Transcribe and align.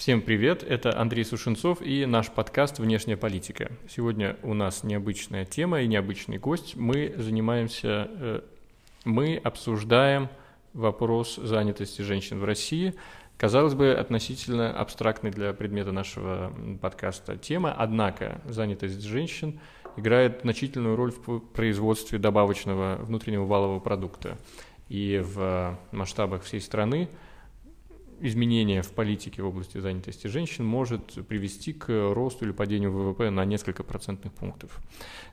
Всем 0.00 0.22
привет, 0.22 0.62
это 0.62 0.98
Андрей 0.98 1.26
Сушенцов 1.26 1.82
и 1.82 2.06
наш 2.06 2.30
подкаст 2.30 2.78
«Внешняя 2.78 3.18
политика». 3.18 3.70
Сегодня 3.86 4.38
у 4.42 4.54
нас 4.54 4.82
необычная 4.82 5.44
тема 5.44 5.82
и 5.82 5.86
необычный 5.86 6.38
гость. 6.38 6.74
Мы 6.74 7.12
занимаемся, 7.18 8.08
э, 8.10 8.40
мы 9.04 9.36
обсуждаем 9.36 10.30
вопрос 10.72 11.36
занятости 11.36 12.00
женщин 12.00 12.40
в 12.40 12.44
России. 12.44 12.94
Казалось 13.36 13.74
бы, 13.74 13.92
относительно 13.92 14.72
абстрактной 14.72 15.32
для 15.32 15.52
предмета 15.52 15.92
нашего 15.92 16.50
подкаста 16.80 17.36
тема, 17.36 17.74
однако 17.76 18.40
занятость 18.46 19.02
женщин 19.02 19.60
играет 19.98 20.40
значительную 20.40 20.96
роль 20.96 21.12
в 21.12 21.40
производстве 21.40 22.18
добавочного 22.18 22.96
внутреннего 23.02 23.44
валового 23.44 23.80
продукта. 23.80 24.38
И 24.88 25.22
в 25.22 25.78
масштабах 25.92 26.44
всей 26.44 26.62
страны– 26.62 27.10
изменение 28.20 28.82
в 28.82 28.90
политике 28.92 29.42
в 29.42 29.46
области 29.46 29.78
занятости 29.78 30.26
женщин 30.26 30.64
может 30.64 31.26
привести 31.26 31.72
к 31.72 31.88
росту 31.88 32.44
или 32.44 32.52
падению 32.52 32.92
ВВП 32.92 33.30
на 33.30 33.44
несколько 33.44 33.82
процентных 33.82 34.32
пунктов. 34.32 34.78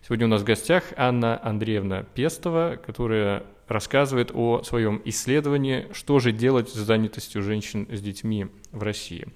Сегодня 0.05 0.25
у 0.25 0.29
нас 0.29 0.41
в 0.41 0.45
гостях 0.45 0.83
Анна 0.95 1.39
Андреевна 1.43 2.03
Пестова, 2.03 2.79
которая 2.83 3.43
рассказывает 3.67 4.31
о 4.33 4.63
своем 4.63 5.01
исследовании 5.05 5.87
«Что 5.91 6.19
же 6.19 6.31
делать 6.31 6.69
с 6.69 6.75
занятостью 6.75 7.43
женщин 7.43 7.87
с 7.91 8.01
детьми 8.01 8.47
в 8.71 8.83
России?». 8.83 9.27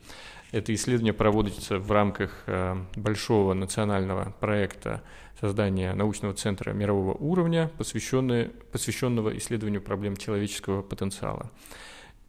Это 0.52 0.73
исследование 0.73 1.14
проводится 1.14 1.80
в 1.80 1.90
рамках 1.92 2.44
э, 2.45 2.76
большого 2.95 3.54
национального 3.54 4.36
проекта 4.42 5.02
создания 5.40 5.94
научного 5.94 6.34
центра 6.34 6.72
мирового 6.73 7.14
уровня, 7.14 7.72
посвященного 7.78 9.38
исследованию 9.38 9.81
проблем 9.81 10.18
человеческого 10.18 10.81
потенциала. 10.81 11.50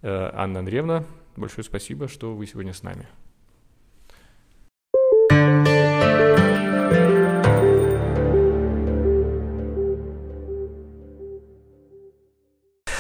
Э, 0.03 0.31
Анна 0.35 0.61
Андреевна, 0.61 1.05
большое 1.37 1.65
спасибо, 1.65 2.09
что 2.09 2.35
вы 2.35 2.47
сегодня 2.47 2.73
с 2.73 2.83
нами. 2.83 3.07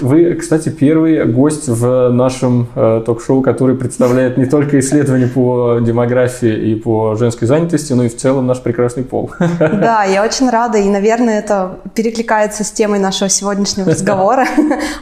Вы, 0.03 0.35
кстати, 0.35 0.69
первый 0.69 1.25
гость 1.27 1.69
в 1.69 2.11
нашем 2.11 2.67
э, 2.75 3.03
ток-шоу, 3.07 3.41
который 3.41 3.77
представляет 3.77 4.37
не 4.37 4.47
только 4.47 4.81
исследования 4.81 5.29
по 5.29 5.79
демографии 5.81 6.73
и 6.73 6.75
по 6.75 7.15
женской 7.15 7.47
занятости, 7.47 7.93
но 7.93 8.03
и 8.03 8.09
в 8.09 8.17
целом 8.17 8.49
наш 8.49 8.61
прекрасный 8.61 9.05
пол. 9.05 9.31
Да, 9.61 10.03
я 10.03 10.25
очень 10.25 10.51
рада, 10.51 10.79
и, 10.79 10.89
наверное, 10.89 11.39
это 11.39 11.79
перекликается 11.95 12.65
с 12.65 12.73
темой 12.73 12.99
нашего 12.99 13.31
сегодняшнего 13.31 13.91
разговора 13.91 14.45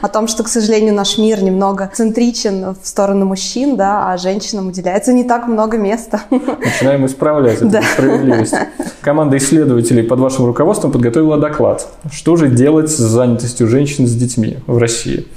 о 0.01 0.07
том, 0.07 0.27
что, 0.27 0.43
к 0.43 0.47
сожалению, 0.47 0.93
наш 0.93 1.17
мир 1.17 1.41
немного 1.41 1.89
центричен 1.91 2.75
в 2.79 2.87
сторону 2.87 3.25
мужчин, 3.25 3.77
да, 3.77 4.11
а 4.11 4.17
женщинам 4.17 4.67
уделяется 4.67 5.13
не 5.13 5.23
так 5.23 5.47
много 5.47 5.77
места. 5.77 6.21
Начинаем 6.29 7.07
исправлять 7.07 7.57
эту 7.57 7.69
да. 7.69 7.81
справедливость. 7.81 8.53
Команда 9.01 9.37
исследователей 9.37 10.03
под 10.03 10.19
вашим 10.19 10.45
руководством 10.45 10.91
подготовила 10.91 11.37
доклад. 11.37 11.87
Что 12.11 12.35
же 12.35 12.49
делать 12.49 12.91
с 12.91 12.97
занятостью 12.97 13.67
женщин 13.67 14.05
с 14.05 14.13
детьми 14.13 14.57
в 14.67 14.77
России? 14.77 14.90
России. 14.91 15.27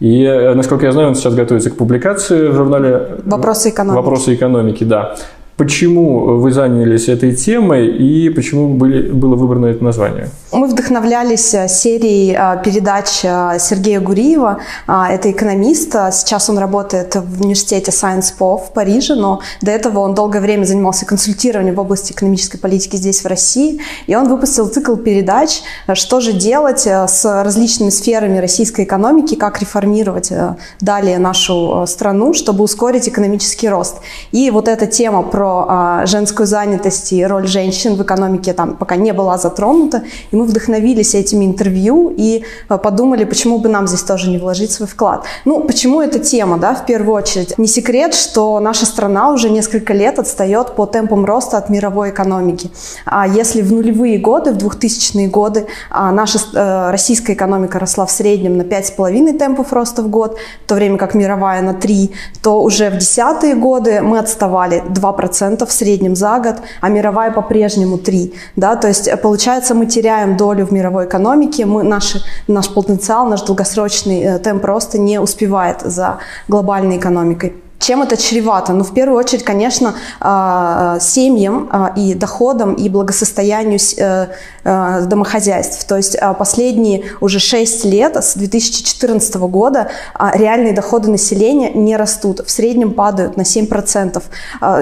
И, 0.00 0.24
э, 0.24 0.54
насколько 0.54 0.86
я 0.86 0.92
знаю, 0.92 1.08
он 1.08 1.14
сейчас 1.14 1.34
готовится 1.34 1.70
к 1.70 1.76
публикации 1.76 2.48
в 2.48 2.54
журнале 2.54 3.18
«Вопросы 3.24 3.68
экономики». 3.68 3.96
«Вопросы 3.96 4.34
экономики», 4.34 4.84
да. 4.84 5.16
Почему 5.60 6.38
вы 6.38 6.52
занялись 6.52 7.10
этой 7.10 7.36
темой 7.36 7.86
и 7.86 8.30
почему 8.30 8.78
были, 8.78 9.12
было 9.12 9.36
выбрано 9.36 9.66
это 9.66 9.84
название? 9.84 10.30
Мы 10.52 10.66
вдохновлялись 10.66 11.52
э, 11.52 11.68
серией 11.68 12.34
э, 12.34 12.62
передач 12.64 13.20
э, 13.24 13.58
Сергея 13.60 14.00
Гуриева. 14.00 14.60
Это 14.88 15.30
экономист. 15.30 15.92
Сейчас 16.12 16.48
он 16.48 16.56
работает 16.56 17.14
в 17.14 17.42
университете 17.42 17.90
Sciences 17.90 18.32
Po 18.38 18.56
в 18.56 18.72
Париже, 18.72 19.16
но 19.16 19.40
до 19.60 19.70
этого 19.70 19.98
он 19.98 20.14
долгое 20.14 20.40
время 20.40 20.64
занимался 20.64 21.04
консультированием 21.04 21.74
в 21.74 21.80
области 21.80 22.12
экономической 22.12 22.56
политики 22.56 22.96
здесь, 22.96 23.22
в 23.22 23.26
России. 23.26 23.80
И 24.06 24.16
он 24.16 24.30
выпустил 24.30 24.66
цикл 24.66 24.96
передач, 24.96 25.60
что 25.92 26.20
же 26.20 26.32
делать 26.32 26.86
с 26.86 27.42
различными 27.44 27.90
сферами 27.90 28.38
российской 28.38 28.86
экономики, 28.86 29.34
как 29.34 29.60
реформировать 29.60 30.32
далее 30.80 31.18
нашу 31.18 31.84
страну, 31.86 32.32
чтобы 32.32 32.64
ускорить 32.64 33.08
экономический 33.08 33.68
рост. 33.68 33.98
И 34.32 34.50
вот 34.50 34.66
эта 34.66 34.86
тема 34.86 35.22
про 35.22 35.49
а, 35.68 36.06
женскую 36.06 36.46
занятость 36.46 37.12
и 37.12 37.24
роль 37.24 37.46
женщин 37.46 37.96
в 37.96 38.02
экономике 38.02 38.52
там 38.52 38.76
пока 38.76 38.96
не 38.96 39.12
была 39.12 39.38
затронута. 39.38 40.02
И 40.30 40.36
мы 40.36 40.44
вдохновились 40.44 41.14
этими 41.14 41.44
интервью 41.44 42.12
и 42.16 42.44
а, 42.68 42.78
подумали, 42.78 43.24
почему 43.24 43.58
бы 43.58 43.68
нам 43.68 43.86
здесь 43.86 44.02
тоже 44.02 44.30
не 44.30 44.38
вложить 44.38 44.72
свой 44.72 44.88
вклад. 44.88 45.24
Ну, 45.44 45.60
почему 45.60 46.00
эта 46.00 46.18
тема, 46.18 46.58
да, 46.58 46.74
в 46.74 46.86
первую 46.86 47.14
очередь? 47.14 47.58
Не 47.58 47.66
секрет, 47.66 48.14
что 48.14 48.60
наша 48.60 48.86
страна 48.86 49.30
уже 49.30 49.50
несколько 49.50 49.92
лет 49.92 50.18
отстает 50.18 50.74
по 50.76 50.86
темпам 50.86 51.24
роста 51.24 51.58
от 51.58 51.70
мировой 51.70 52.10
экономики. 52.10 52.70
А 53.04 53.26
если 53.26 53.62
в 53.62 53.72
нулевые 53.72 54.18
годы, 54.18 54.52
в 54.52 54.56
2000-е 54.56 55.28
годы 55.28 55.66
а, 55.90 56.12
наша 56.12 56.38
э, 56.54 56.90
российская 56.90 57.34
экономика 57.34 57.78
росла 57.78 58.06
в 58.06 58.10
среднем 58.10 58.56
на 58.56 58.62
5,5 58.62 59.38
темпов 59.38 59.72
роста 59.72 60.02
в 60.02 60.08
год, 60.08 60.38
в 60.64 60.68
то 60.68 60.74
время 60.74 60.98
как 60.98 61.14
мировая 61.14 61.62
на 61.62 61.74
3, 61.74 62.10
то 62.42 62.62
уже 62.62 62.90
в 62.90 62.98
десятые 62.98 63.54
годы 63.54 64.00
мы 64.02 64.18
отставали 64.18 64.82
2% 64.88 65.39
2% 65.40 65.66
в 65.66 65.72
среднем 65.72 66.16
за 66.16 66.38
год, 66.38 66.56
а 66.80 66.88
мировая 66.88 67.30
по-прежнему 67.30 67.96
3%. 67.96 68.34
Да? 68.56 68.76
То 68.76 68.88
есть, 68.88 69.08
получается, 69.22 69.74
мы 69.74 69.86
теряем 69.86 70.36
долю 70.36 70.66
в 70.66 70.72
мировой 70.72 71.06
экономике, 71.06 71.66
мы, 71.66 71.82
наши, 71.82 72.22
наш 72.48 72.68
потенциал, 72.68 73.26
наш 73.26 73.42
долгосрочный 73.42 74.20
э, 74.20 74.38
темп 74.38 74.64
роста 74.64 74.98
не 74.98 75.20
успевает 75.20 75.80
за 75.80 76.18
глобальной 76.48 76.98
экономикой. 76.98 77.54
Чем 77.80 78.02
это 78.02 78.18
чревато? 78.18 78.74
Ну, 78.74 78.84
в 78.84 78.92
первую 78.92 79.18
очередь, 79.18 79.42
конечно, 79.42 79.94
а, 80.20 80.98
семьям 81.00 81.68
а, 81.72 81.92
и 81.96 82.12
доходам, 82.12 82.74
и 82.74 82.90
благосостоянию 82.90 83.78
э, 83.96 84.26
э, 84.64 85.02
домохозяйств. 85.06 85.86
То 85.86 85.96
есть 85.96 86.14
а, 86.16 86.34
последние 86.34 87.04
уже 87.22 87.38
6 87.38 87.86
лет, 87.86 88.16
с 88.16 88.34
2014 88.34 89.34
года, 89.36 89.90
реальные 90.18 90.74
доходы 90.74 91.10
населения 91.10 91.72
не 91.72 91.96
растут. 91.96 92.40
В 92.46 92.50
среднем 92.50 92.92
падают 92.92 93.38
на 93.38 93.42
7%, 93.42 94.22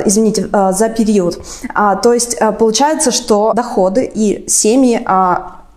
извините, 0.05 0.49
за 0.73 0.89
период. 0.89 1.41
То 2.03 2.13
есть 2.13 2.37
получается, 2.59 3.13
что 3.13 3.53
доходы 3.55 4.11
и 4.13 4.49
семьи 4.49 5.01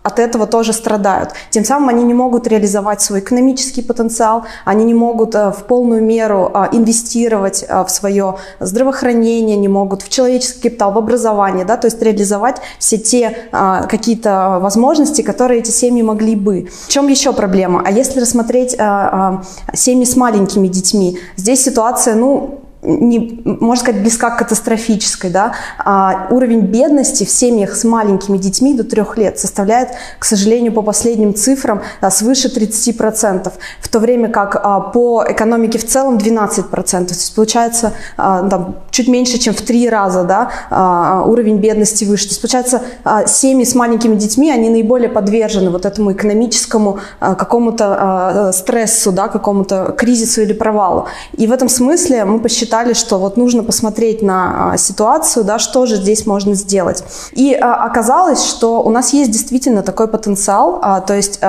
от 0.02 0.18
этого 0.18 0.46
тоже 0.46 0.72
страдают. 0.72 1.30
Тем 1.50 1.64
самым 1.64 1.88
они 1.88 2.04
не 2.04 2.14
могут 2.14 2.46
реализовать 2.46 3.00
свой 3.00 3.20
экономический 3.20 3.82
потенциал, 3.82 4.44
они 4.64 4.84
не 4.84 4.94
могут 4.94 5.34
э, 5.34 5.50
в 5.50 5.64
полную 5.64 6.02
меру 6.02 6.50
э, 6.52 6.68
инвестировать 6.72 7.64
э, 7.66 7.84
в 7.84 7.90
свое 7.90 8.36
здравоохранение, 8.60 9.56
не 9.56 9.68
могут 9.68 10.02
в 10.02 10.08
человеческий 10.08 10.68
капитал, 10.68 10.92
в 10.92 10.98
образование, 10.98 11.64
да, 11.64 11.76
то 11.76 11.86
есть 11.86 12.02
реализовать 12.02 12.56
все 12.78 12.98
те 12.98 13.36
какие-то 13.50 14.58
возможности, 14.60 15.22
которые 15.22 15.60
эти 15.60 15.70
семьи 15.70 16.02
могли 16.02 16.36
бы. 16.36 16.68
В 16.86 16.88
чем 16.88 17.08
еще 17.08 17.32
проблема? 17.32 17.82
А 17.84 17.90
если 17.90 18.20
рассмотреть 18.20 18.72
семьи 18.72 20.04
с 20.04 20.16
маленькими 20.16 20.68
детьми, 20.68 21.18
здесь 21.36 21.62
ситуация, 21.62 22.14
ну, 22.14 22.61
не, 22.82 23.40
можно 23.44 23.80
сказать, 23.80 24.00
близка 24.00 24.30
к 24.30 24.38
катастрофической. 24.38 25.30
Да? 25.30 25.52
А 25.78 26.26
уровень 26.30 26.62
бедности 26.62 27.24
в 27.24 27.30
семьях 27.30 27.76
с 27.76 27.84
маленькими 27.84 28.38
детьми 28.38 28.74
до 28.74 28.82
трех 28.84 29.16
лет 29.16 29.38
составляет, 29.38 29.90
к 30.18 30.24
сожалению, 30.24 30.72
по 30.72 30.82
последним 30.82 31.34
цифрам, 31.34 31.82
а, 32.00 32.10
свыше 32.10 32.48
30%, 32.48 33.52
в 33.80 33.88
то 33.88 33.98
время 34.00 34.28
как 34.28 34.56
а, 34.56 34.80
по 34.80 35.24
экономике 35.28 35.78
в 35.78 35.86
целом 35.86 36.16
12%. 36.16 36.72
То 36.72 37.14
есть 37.14 37.34
получается 37.34 37.92
а, 38.16 38.48
там, 38.48 38.76
чуть 38.90 39.08
меньше, 39.08 39.38
чем 39.38 39.54
в 39.54 39.62
три 39.62 39.88
раза 39.88 40.24
да, 40.24 40.50
а, 40.70 41.22
уровень 41.24 41.58
бедности 41.58 42.04
выше. 42.04 42.24
То 42.24 42.30
есть 42.30 42.42
получается 42.42 42.82
а, 43.04 43.26
семьи 43.26 43.64
с 43.64 43.76
маленькими 43.76 44.16
детьми, 44.16 44.50
они 44.50 44.70
наиболее 44.70 45.08
подвержены 45.08 45.70
вот 45.70 45.86
этому 45.86 46.12
экономическому 46.12 46.98
а, 47.20 47.36
какому-то 47.36 47.96
а, 47.98 48.52
стрессу, 48.52 49.12
да, 49.12 49.28
какому-то 49.28 49.94
кризису 49.96 50.42
или 50.42 50.52
провалу. 50.52 51.06
И 51.36 51.46
в 51.46 51.52
этом 51.52 51.68
смысле 51.68 52.24
мы 52.24 52.40
посчитали, 52.40 52.71
считали, 52.72 52.94
что 52.94 53.18
вот 53.18 53.36
нужно 53.36 53.62
посмотреть 53.64 54.22
на 54.22 54.72
а, 54.72 54.76
ситуацию, 54.78 55.44
да, 55.44 55.58
что 55.58 55.84
же 55.84 55.96
здесь 55.96 56.24
можно 56.24 56.54
сделать. 56.54 57.04
И 57.32 57.52
а, 57.52 57.84
оказалось, 57.84 58.42
что 58.42 58.82
у 58.82 58.88
нас 58.88 59.12
есть 59.12 59.30
действительно 59.30 59.82
такой 59.82 60.08
потенциал, 60.08 60.78
а, 60.82 61.00
то 61.00 61.14
есть 61.14 61.40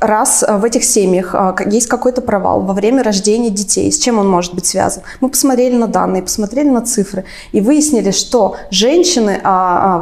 раз 0.00 0.44
в 0.48 0.64
этих 0.64 0.84
семьях 0.84 1.34
есть 1.66 1.86
какой-то 1.86 2.22
провал 2.22 2.62
во 2.62 2.72
время 2.72 3.02
рождения 3.02 3.50
детей, 3.50 3.92
с 3.92 3.98
чем 3.98 4.18
он 4.18 4.28
может 4.28 4.54
быть 4.54 4.64
связан? 4.64 5.02
Мы 5.20 5.28
посмотрели 5.28 5.76
на 5.76 5.86
данные, 5.86 6.22
посмотрели 6.22 6.70
на 6.70 6.80
цифры 6.80 7.24
и 7.52 7.60
выяснили, 7.60 8.10
что 8.10 8.56
женщины 8.70 9.40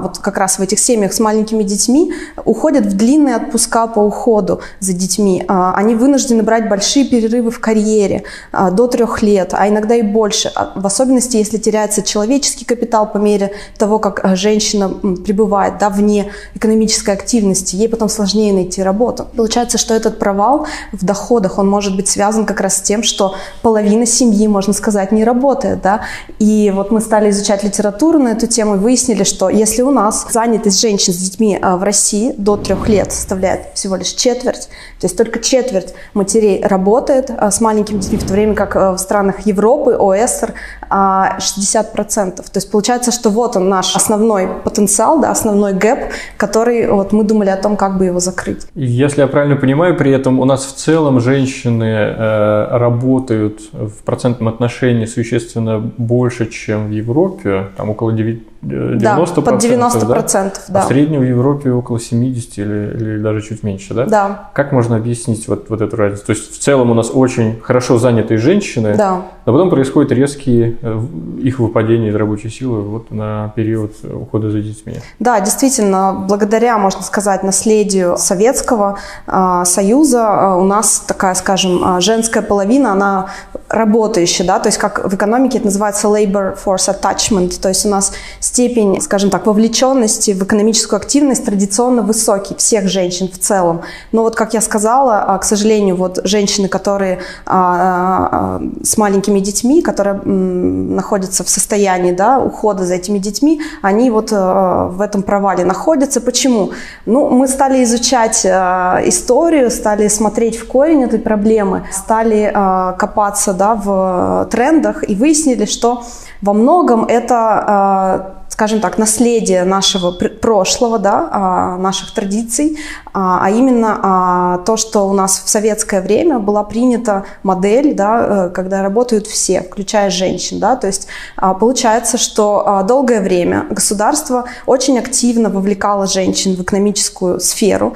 вот 0.03 0.19
как 0.19 0.37
раз 0.39 0.59
в 0.59 0.63
этих 0.63 0.79
семьях 0.79 1.13
с 1.13 1.21
маленькими 1.21 1.63
детьми 1.63 2.13
уходят 2.45 2.87
в 2.87 2.97
длинные 2.97 3.37
отпуска 3.37 3.87
по 3.87 4.01
уходу 4.01 4.61
за 4.81 4.93
детьми. 4.93 5.45
Они 5.49 5.95
вынуждены 5.95 6.43
брать 6.43 6.69
большие 6.69 7.07
перерывы 7.07 7.51
в 7.51 7.61
карьере 7.61 8.23
до 8.53 8.87
трех 8.87 9.23
лет, 9.23 9.55
а 9.57 9.69
иногда 9.69 9.95
и 9.95 10.03
больше. 10.03 10.51
А 10.55 10.73
в 10.75 10.87
особенности, 10.87 11.37
если 11.37 11.59
теряется 11.59 12.03
человеческий 12.03 12.65
капитал 12.65 13.11
по 13.11 13.19
мере 13.19 13.53
того, 13.79 13.99
как 13.99 14.25
э, 14.25 14.37
женщина 14.37 14.89
пребывает 14.89 15.79
да, 15.79 15.91
вне 15.91 16.31
экономической 16.55 17.15
активности, 17.15 17.77
ей 17.77 17.89
потом 17.89 18.09
сложнее 18.09 18.53
найти 18.53 18.83
работу. 18.83 19.27
Получается, 19.37 19.79
что 19.79 19.95
этот 19.95 20.19
провал 20.19 20.67
в 20.93 21.05
доходах, 21.05 21.59
он 21.59 21.69
может 21.69 21.97
быть 21.97 22.09
связан 22.09 22.47
как 22.47 22.61
раз 22.61 22.79
с 22.79 22.81
тем, 22.81 23.03
что 23.03 23.35
половина 23.63 24.07
семьи, 24.07 24.47
можно 24.47 24.73
сказать, 24.73 25.13
не 25.13 25.25
работает. 25.25 25.81
Да? 25.83 26.03
И 26.39 26.73
вот 26.75 26.91
мы 26.91 27.01
стали 27.01 27.31
изучать 27.31 27.65
литературу 27.65 28.19
на 28.19 28.29
эту 28.29 28.47
тему 28.47 28.77
и 28.77 28.79
выяснили, 28.79 29.25
что 29.25 29.49
если 29.49 29.83
у 29.83 29.91
нас 29.91 30.27
занятость 30.31 30.81
женщин 30.81 31.13
с 31.13 31.17
детьми 31.17 31.59
э, 31.61 31.77
в 31.77 31.83
России 31.83 32.35
до 32.37 32.57
трех 32.57 32.89
лет 32.89 33.13
составляет 33.13 33.75
всего 33.75 33.97
лишь 33.97 34.13
четверть, 34.13 34.69
то 35.01 35.07
есть 35.07 35.17
только 35.17 35.41
четверть 35.41 35.95
матерей 36.15 36.63
работает 36.65 37.31
а, 37.31 37.51
с 37.51 37.61
маленькими 37.61 37.99
детьми, 37.99 38.19
в 38.19 38.27
то 38.27 38.33
время 38.33 38.55
как 38.55 38.75
в 38.75 38.99
странах 38.99 39.46
Европы, 39.47 39.97
ОСР 39.99 40.55
60%. 40.91 40.91
А, 40.91 41.37
то 41.37 42.43
есть 42.55 42.71
получается, 42.71 43.13
что 43.13 43.31
вот 43.31 43.57
он 43.57 43.69
наш 43.69 43.97
основной 43.97 44.49
потенциал, 44.65 45.21
да, 45.21 45.31
основной 45.31 45.73
гэп, 45.73 46.13
который 46.37 46.89
вот 46.89 47.13
мы 47.13 47.25
думали 47.25 47.51
о 47.51 47.57
том, 47.57 47.77
как 47.77 47.99
бы 47.99 48.05
его 48.05 48.21
закрыть. 48.21 48.67
Если 48.75 49.21
я 49.21 49.27
правильно 49.27 49.57
понимаю, 49.57 49.97
при 49.97 50.13
этом 50.13 50.41
у 50.41 50.45
нас 50.45 50.65
в 50.65 50.75
целом 50.75 51.21
женщины 51.21 51.85
э, 51.85 52.69
работают 52.71 53.61
в 53.73 54.03
процентном 54.05 54.49
отношении 54.49 55.07
существенно 55.07 55.79
больше, 55.97 56.47
чем 56.47 56.89
в 56.89 56.91
Европе, 56.91 57.69
там 57.77 57.91
около 57.91 58.13
9 58.13 58.43
90%, 58.67 58.99
да, 58.99 59.17
под 59.17 59.65
90%, 59.65 60.03
да? 60.07 60.53
да. 60.69 60.81
А 60.81 60.85
в 60.85 60.89
среднем 60.89 61.21
в 61.21 61.25
Европе 61.25 61.71
около 61.71 62.01
70 62.01 62.59
или, 62.59 62.97
или 62.97 63.19
даже 63.19 63.43
чуть 63.43 63.63
меньше, 63.63 63.95
да? 63.95 64.07
Да. 64.07 64.51
Как 64.55 64.73
можно 64.73 64.97
объяснить 64.97 65.47
вот, 65.47 65.69
вот 65.69 65.81
эту 65.81 65.97
разницу? 65.97 66.27
То 66.27 66.33
есть 66.33 66.53
в 66.53 66.59
целом 66.59 66.91
у 66.91 66.95
нас 66.95 67.11
очень 67.13 67.61
хорошо 67.61 67.99
занятые 67.99 68.39
женщины, 68.39 68.97
да. 68.97 69.23
Но 69.47 69.53
потом 69.53 69.71
происходят 69.71 70.11
резкие 70.11 70.77
э, 70.83 71.01
их 71.41 71.61
выпадения 71.61 72.11
из 72.11 72.15
рабочей 72.17 72.51
силы 72.51 72.83
вот 72.83 73.13
на 73.13 73.53
период 73.55 73.93
ухода 74.03 74.51
за 74.51 74.61
детьми. 74.61 74.95
Да, 75.21 75.41
действительно, 75.41 76.25
благодаря, 76.29 76.77
можно 76.79 77.03
сказать, 77.03 77.45
наследию 77.45 78.17
Советского 78.19 78.99
э, 79.27 79.63
Союза 79.65 80.19
э, 80.19 80.61
у 80.61 80.65
нас 80.65 81.05
такая, 81.07 81.35
скажем, 81.35 81.81
э, 81.97 82.01
женская 82.01 82.43
половина, 82.43 82.93
она 82.93 83.27
работающая, 83.69 84.47
да, 84.47 84.59
то 84.59 84.69
есть 84.69 84.79
как 84.79 85.05
в 85.05 85.15
экономике 85.15 85.59
это 85.59 85.67
называется 85.67 86.07
labor 86.07 86.57
force 86.57 86.89
attachment, 86.89 87.61
то 87.61 87.69
есть 87.69 87.85
у 87.85 87.89
нас 87.89 88.13
степень, 88.41 89.01
скажем 89.01 89.31
так, 89.31 89.47
вовлеченности 89.47 90.33
в 90.33 90.43
экономическую 90.45 90.99
активность 90.99 91.45
традиционно 91.45 92.03
высокий 92.03 92.55
всех 92.55 92.89
женщин 92.89 93.29
в 93.29 93.39
целом. 93.39 93.83
Но 94.13 94.23
вот, 94.23 94.37
как 94.37 94.55
я 94.55 94.61
сказала, 94.61 95.25
а, 95.27 95.39
к 95.39 95.45
сожалению, 95.45 95.97
вот 95.97 96.21
женщины, 96.25 96.69
которые 96.69 97.19
а, 97.45 98.29
а, 98.31 98.63
с 98.85 98.97
маленькими 98.97 99.41
детьми, 99.41 99.83
которые 99.83 100.15
находятся 100.15 101.43
в 101.43 101.49
состоянии 101.49 102.13
да, 102.13 102.39
ухода 102.39 102.85
за 102.85 102.95
этими 102.95 103.19
детьми, 103.19 103.61
они 103.83 104.11
вот 104.11 104.31
в 104.31 105.01
этом 105.01 105.23
провале 105.23 105.65
находятся. 105.65 106.21
Почему? 106.21 106.71
Ну, 107.07 107.29
мы 107.31 107.49
стали 107.49 107.83
изучать 107.83 108.47
историю, 108.47 109.71
стали 109.71 110.09
смотреть 110.09 110.57
в 110.57 110.67
корень 110.67 111.03
этой 111.03 111.19
проблемы, 111.19 111.87
стали 111.93 112.51
копаться 112.99 113.56
да, 113.57 113.75
в 113.75 114.49
трендах 114.51 115.09
и 115.09 115.15
выяснили, 115.15 115.65
что 115.65 116.05
во 116.43 116.53
многом 116.53 117.05
это 117.05 118.35
скажем 118.49 118.81
так, 118.81 118.97
наследие 118.97 119.65
нашего 119.65 120.13
прошлого, 120.13 120.99
да, 120.99 121.29
а, 121.31 121.77
наших 121.77 122.15
традиций, 122.15 122.79
а, 123.19 123.41
а 123.47 123.51
именно 123.51 123.99
а, 124.03 124.59
то, 124.67 124.77
что 124.77 125.09
у 125.09 125.15
нас 125.15 125.41
в 125.43 125.49
советское 125.49 126.03
время 126.03 126.39
была 126.39 126.63
принята 126.65 127.25
модель, 127.43 127.95
да, 127.95 128.49
э, 128.49 128.51
когда 128.51 128.83
работают 128.83 129.27
все, 129.27 129.63
включая 129.63 130.11
женщин. 130.11 130.59
Да, 130.59 130.77
то 130.77 130.87
есть 130.87 131.07
получается, 131.37 132.19
что 132.19 132.85
долгое 132.87 133.23
время 133.23 133.67
государство 133.71 134.45
очень 134.67 134.99
активно 134.99 135.49
вовлекало 135.49 136.07
женщин 136.07 136.57
в 136.57 136.63
экономическую 136.63 137.41
сферу. 137.41 137.95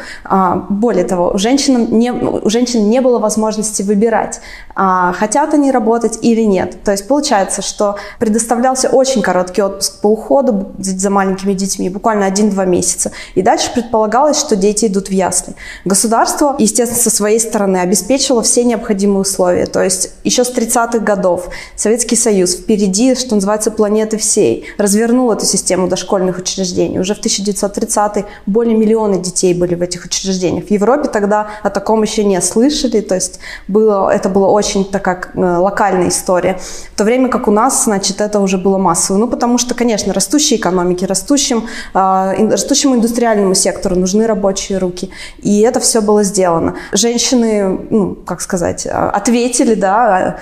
Более 0.69 1.05
того, 1.05 1.33
у 1.35 1.39
женщин 1.39 1.89
не, 1.91 2.13
у 2.13 2.49
женщин 2.49 2.89
не 2.89 3.01
было 3.01 3.19
возможности 3.19 3.83
выбирать, 3.83 4.41
хотят 4.75 5.53
они 5.55 5.71
работать 5.71 6.19
или 6.23 6.43
нет. 6.43 6.83
То 6.83 6.93
есть 6.93 7.09
получается, 7.09 7.63
что 7.63 7.97
предоставлялся 8.19 8.89
очень 8.89 9.21
короткий 9.23 9.63
отпуск 9.63 10.01
по 10.01 10.09
уходу 10.09 10.73
за 10.79 11.11
маленькими 11.11 11.53
детьми, 11.53 11.91
буквально 11.91 12.25
1-2 12.25 12.67
месяца. 12.67 13.13
И 13.35 13.43
дальше 13.43 13.71
предполагалось, 13.75 14.39
что 14.39 14.57
дети 14.57 14.87
идут 14.87 15.10
в 15.11 15.13
ясли. 15.13 15.55
Государство, 15.85 16.57
естественно, 16.59 17.01
со 17.01 17.11
своей 17.11 17.41
стороны 17.41 17.79
обеспечило 17.79 18.43
все 18.43 18.65
необходимые 18.65 19.21
условия. 19.21 19.67
То 19.67 19.83
есть 19.83 20.13
еще 20.25 20.45
с 20.45 20.55
30-х 20.55 21.01
годов 21.01 21.49
Советский 21.77 22.17
Союз 22.17 22.55
впереди, 22.55 23.15
что 23.15 23.35
называется, 23.35 23.71
планеты 23.71 24.17
всей, 24.17 24.67
развернул 24.79 25.31
эту 25.33 25.45
систему 25.45 25.89
дошкольных 25.89 26.39
учреждений. 26.39 26.99
Уже 26.99 27.15
в 27.15 27.21
1930-е 27.21 28.27
более 28.47 28.77
миллиона 28.77 29.19
детей 29.19 29.53
были 29.53 29.75
в 29.75 29.83
этих 29.83 30.05
учреждениях. 30.05 30.67
В 30.67 30.71
Европе 30.71 31.09
тогда 31.09 31.49
о 31.63 31.71
таком 31.71 32.03
еще 32.03 32.25
не 32.25 32.41
слышали, 32.41 33.01
то 33.01 33.15
есть 33.15 33.41
было, 33.69 34.11
это 34.11 34.29
была 34.29 34.49
очень 34.49 34.85
такая 34.85 35.21
э, 35.35 35.41
локальная 35.41 36.09
история. 36.09 36.59
В 36.95 36.99
то 36.99 37.05
время 37.05 37.29
как 37.29 37.49
у 37.49 37.51
нас, 37.51 37.85
значит, 37.85 38.21
это 38.21 38.41
уже 38.41 38.59
было 38.59 38.79
массово. 38.79 39.19
Ну, 39.19 39.29
потому 39.29 39.59
что, 39.59 39.75
конечно, 39.75 40.13
растущей 40.13 40.57
экономике, 40.57 41.07
растущим, 41.07 41.67
э, 41.95 42.49
растущему 42.51 42.95
индустриальному 42.95 43.55
сектору 43.55 43.97
нужны 43.97 44.27
рабочие 44.27 44.79
руки. 44.79 45.00
И 45.39 45.61
это 45.61 45.81
все 45.81 46.01
было 46.01 46.23
сделано. 46.23 46.75
Женщины, 46.93 47.79
ну, 47.91 48.15
как 48.15 48.41
сказать, 48.41 48.87
а, 48.87 49.11
ответили, 49.11 49.75
да, 49.75 50.39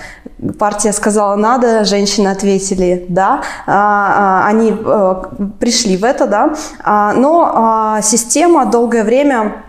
партия 0.57 0.93
сказала 0.93 1.35
надо, 1.35 1.83
женщины 1.85 2.29
ответили 2.29 3.05
да, 3.09 3.41
а, 3.67 4.43
а, 4.45 4.47
они 4.47 4.71
э, 4.71 5.15
пришли 5.59 5.97
в 5.97 6.03
это, 6.03 6.27
да, 6.27 6.55
но 7.13 7.99
система 8.01 8.65
долгое 8.65 9.03
время 9.03 9.63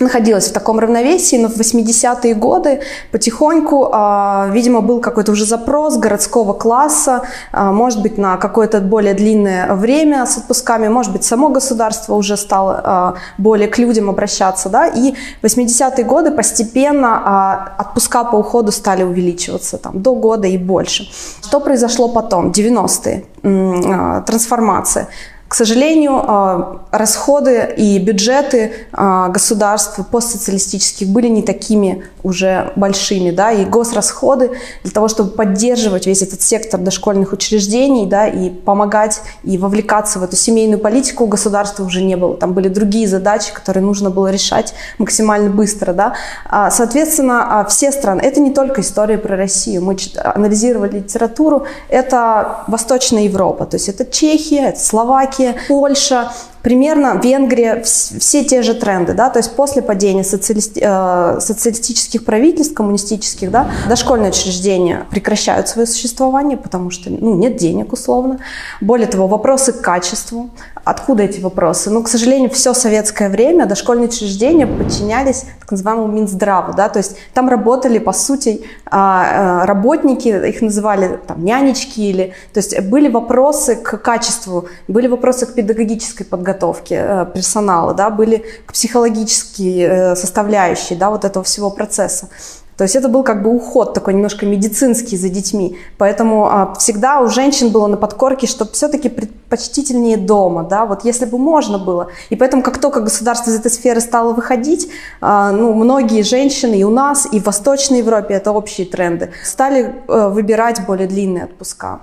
находилась 0.00 0.48
в 0.48 0.52
таком 0.52 0.78
равновесии, 0.78 1.36
но 1.36 1.48
в 1.48 1.56
80-е 1.56 2.34
годы 2.34 2.80
потихоньку, 3.12 3.90
э, 3.92 4.50
видимо, 4.52 4.80
был 4.80 5.00
какой-то 5.00 5.32
уже 5.32 5.44
запрос 5.44 5.96
городского 5.96 6.52
класса, 6.52 7.22
э, 7.52 7.70
может 7.70 8.02
быть, 8.02 8.18
на 8.18 8.36
какое-то 8.36 8.80
более 8.80 9.14
длинное 9.14 9.74
время 9.74 10.26
с 10.26 10.38
отпусками, 10.38 10.88
может 10.88 11.12
быть, 11.12 11.24
само 11.24 11.48
государство 11.48 12.14
уже 12.14 12.36
стало 12.36 13.14
э, 13.16 13.42
более 13.42 13.68
к 13.68 13.78
людям 13.78 14.10
обращаться, 14.10 14.68
да, 14.68 14.86
и 14.86 15.14
в 15.42 15.44
80-е 15.44 16.04
годы 16.04 16.30
постепенно 16.30 17.74
отпуска 17.78 18.24
по 18.24 18.36
уходу 18.36 18.72
стали 18.72 19.04
увеличиваться, 19.04 19.78
там, 19.78 20.02
до 20.02 20.14
года 20.14 20.48
и 20.48 20.58
больше. 20.58 21.08
Что 21.42 21.60
произошло 21.60 22.08
потом? 22.08 22.50
90-е, 22.50 23.24
э, 23.42 24.22
трансформация. 24.26 25.08
К 25.46 25.54
сожалению, 25.54 26.24
а, 26.26 26.80
расходы 26.90 27.74
и 27.76 27.98
бюджеты 27.98 28.72
а, 28.92 29.28
государств 29.28 30.00
постсоциалистических 30.10 31.06
были 31.08 31.28
не 31.28 31.42
такими 31.42 32.04
уже 32.22 32.72
большими, 32.76 33.30
да, 33.30 33.52
и 33.52 33.66
госрасходы 33.66 34.52
для 34.82 34.90
того, 34.90 35.08
чтобы 35.08 35.30
поддерживать 35.30 36.06
весь 36.06 36.22
этот 36.22 36.40
сектор 36.40 36.80
дошкольных 36.80 37.32
учреждений, 37.32 38.06
да, 38.06 38.26
и 38.26 38.48
помогать 38.48 39.20
и 39.44 39.58
вовлекаться 39.58 40.18
в 40.18 40.24
эту 40.24 40.34
семейную 40.34 40.80
политику 40.80 41.24
у 41.24 41.26
государства 41.26 41.84
уже 41.84 42.02
не 42.02 42.16
было. 42.16 42.36
Там 42.36 42.54
были 42.54 42.68
другие 42.68 43.06
задачи, 43.06 43.52
которые 43.52 43.84
нужно 43.84 44.08
было 44.10 44.30
решать 44.30 44.74
максимально 44.98 45.50
быстро, 45.50 45.92
да. 45.92 46.14
А, 46.46 46.70
соответственно, 46.70 47.66
все 47.68 47.92
страны, 47.92 48.22
это 48.22 48.40
не 48.40 48.52
только 48.52 48.80
история 48.80 49.18
про 49.18 49.36
Россию, 49.36 49.84
мы 49.84 49.96
анализировали 50.16 50.96
литературу, 50.98 51.66
это 51.88 52.64
Восточная 52.66 53.24
Европа, 53.24 53.66
то 53.66 53.76
есть 53.76 53.90
это 53.90 54.06
Чехия, 54.06 54.70
это 54.70 54.80
Словакия, 54.80 55.33
Словакия, 55.34 55.56
Польша, 55.68 56.32
примерно 56.64 57.20
Венгрия, 57.22 57.82
все 57.82 58.42
те 58.42 58.62
же 58.62 58.74
тренды, 58.74 59.12
да, 59.12 59.28
то 59.28 59.38
есть 59.38 59.54
после 59.54 59.82
падения 59.82 60.24
социалисти, 60.24 60.80
э, 60.82 61.38
социалистических 61.38 62.24
правительств, 62.24 62.74
коммунистических, 62.74 63.50
да, 63.50 63.70
дошкольные 63.86 64.30
учреждения 64.30 65.06
прекращают 65.10 65.68
свое 65.68 65.86
существование, 65.86 66.56
потому 66.56 66.90
что, 66.90 67.10
ну, 67.10 67.34
нет 67.34 67.56
денег 67.56 67.92
условно. 67.92 68.40
Более 68.80 69.06
того, 69.06 69.28
вопросы 69.28 69.74
к 69.74 69.82
качеству, 69.82 70.50
Откуда 70.84 71.22
эти 71.22 71.40
вопросы? 71.40 71.90
Ну, 71.90 72.02
к 72.02 72.08
сожалению, 72.08 72.50
все 72.50 72.74
советское 72.74 73.30
время 73.30 73.64
дошкольные 73.64 74.08
учреждения 74.08 74.66
подчинялись 74.66 75.46
так 75.60 75.70
называемому 75.70 76.12
Минздраву, 76.12 76.74
да, 76.74 76.90
то 76.90 76.98
есть 76.98 77.16
там 77.32 77.48
работали, 77.48 77.98
по 77.98 78.12
сути, 78.12 78.66
а, 78.84 79.62
а, 79.62 79.66
работники, 79.66 80.28
их 80.28 80.60
называли 80.60 81.18
там 81.26 81.42
нянечки 81.42 82.00
или, 82.00 82.34
то 82.52 82.58
есть 82.58 82.78
были 82.82 83.08
вопросы 83.08 83.76
к 83.76 83.96
качеству, 83.96 84.68
были 84.86 85.06
вопросы 85.06 85.46
к 85.46 85.54
педагогической 85.54 86.26
подготовке 86.26 86.53
э, 86.90 87.26
персонала, 87.34 87.94
да, 87.94 88.10
были 88.10 88.44
к 88.66 88.72
психологической 88.72 89.78
э, 89.78 90.16
составляющей, 90.16 90.94
да, 90.94 91.10
вот 91.10 91.24
этого 91.24 91.44
всего 91.44 91.70
процесса. 91.70 92.28
То 92.76 92.82
есть 92.82 92.96
это 92.96 93.08
был 93.08 93.22
как 93.22 93.42
бы 93.42 93.50
уход 93.50 93.94
такой 93.94 94.14
немножко 94.14 94.46
медицинский 94.46 95.16
за 95.16 95.28
детьми. 95.28 95.78
Поэтому 95.96 96.46
а, 96.46 96.74
всегда 96.78 97.20
у 97.20 97.28
женщин 97.28 97.70
было 97.70 97.86
на 97.86 97.96
подкорке, 97.96 98.46
что 98.46 98.66
все-таки 98.66 99.08
предпочтительнее 99.08 100.16
дома, 100.16 100.64
да, 100.64 100.84
вот 100.84 101.04
если 101.04 101.24
бы 101.24 101.38
можно 101.38 101.78
было. 101.78 102.08
И 102.30 102.36
поэтому 102.36 102.62
как 102.62 102.78
только 102.78 103.00
государство 103.00 103.50
из 103.50 103.60
этой 103.60 103.70
сферы 103.70 104.00
стало 104.00 104.32
выходить, 104.32 104.90
а, 105.20 105.52
ну, 105.52 105.72
многие 105.72 106.22
женщины 106.22 106.74
и 106.74 106.84
у 106.84 106.90
нас, 106.90 107.28
и 107.30 107.38
в 107.38 107.46
Восточной 107.46 107.98
Европе, 107.98 108.34
это 108.34 108.50
общие 108.50 108.86
тренды, 108.86 109.30
стали 109.44 109.94
а, 110.08 110.28
выбирать 110.28 110.84
более 110.84 111.06
длинные 111.06 111.44
отпуска 111.44 112.00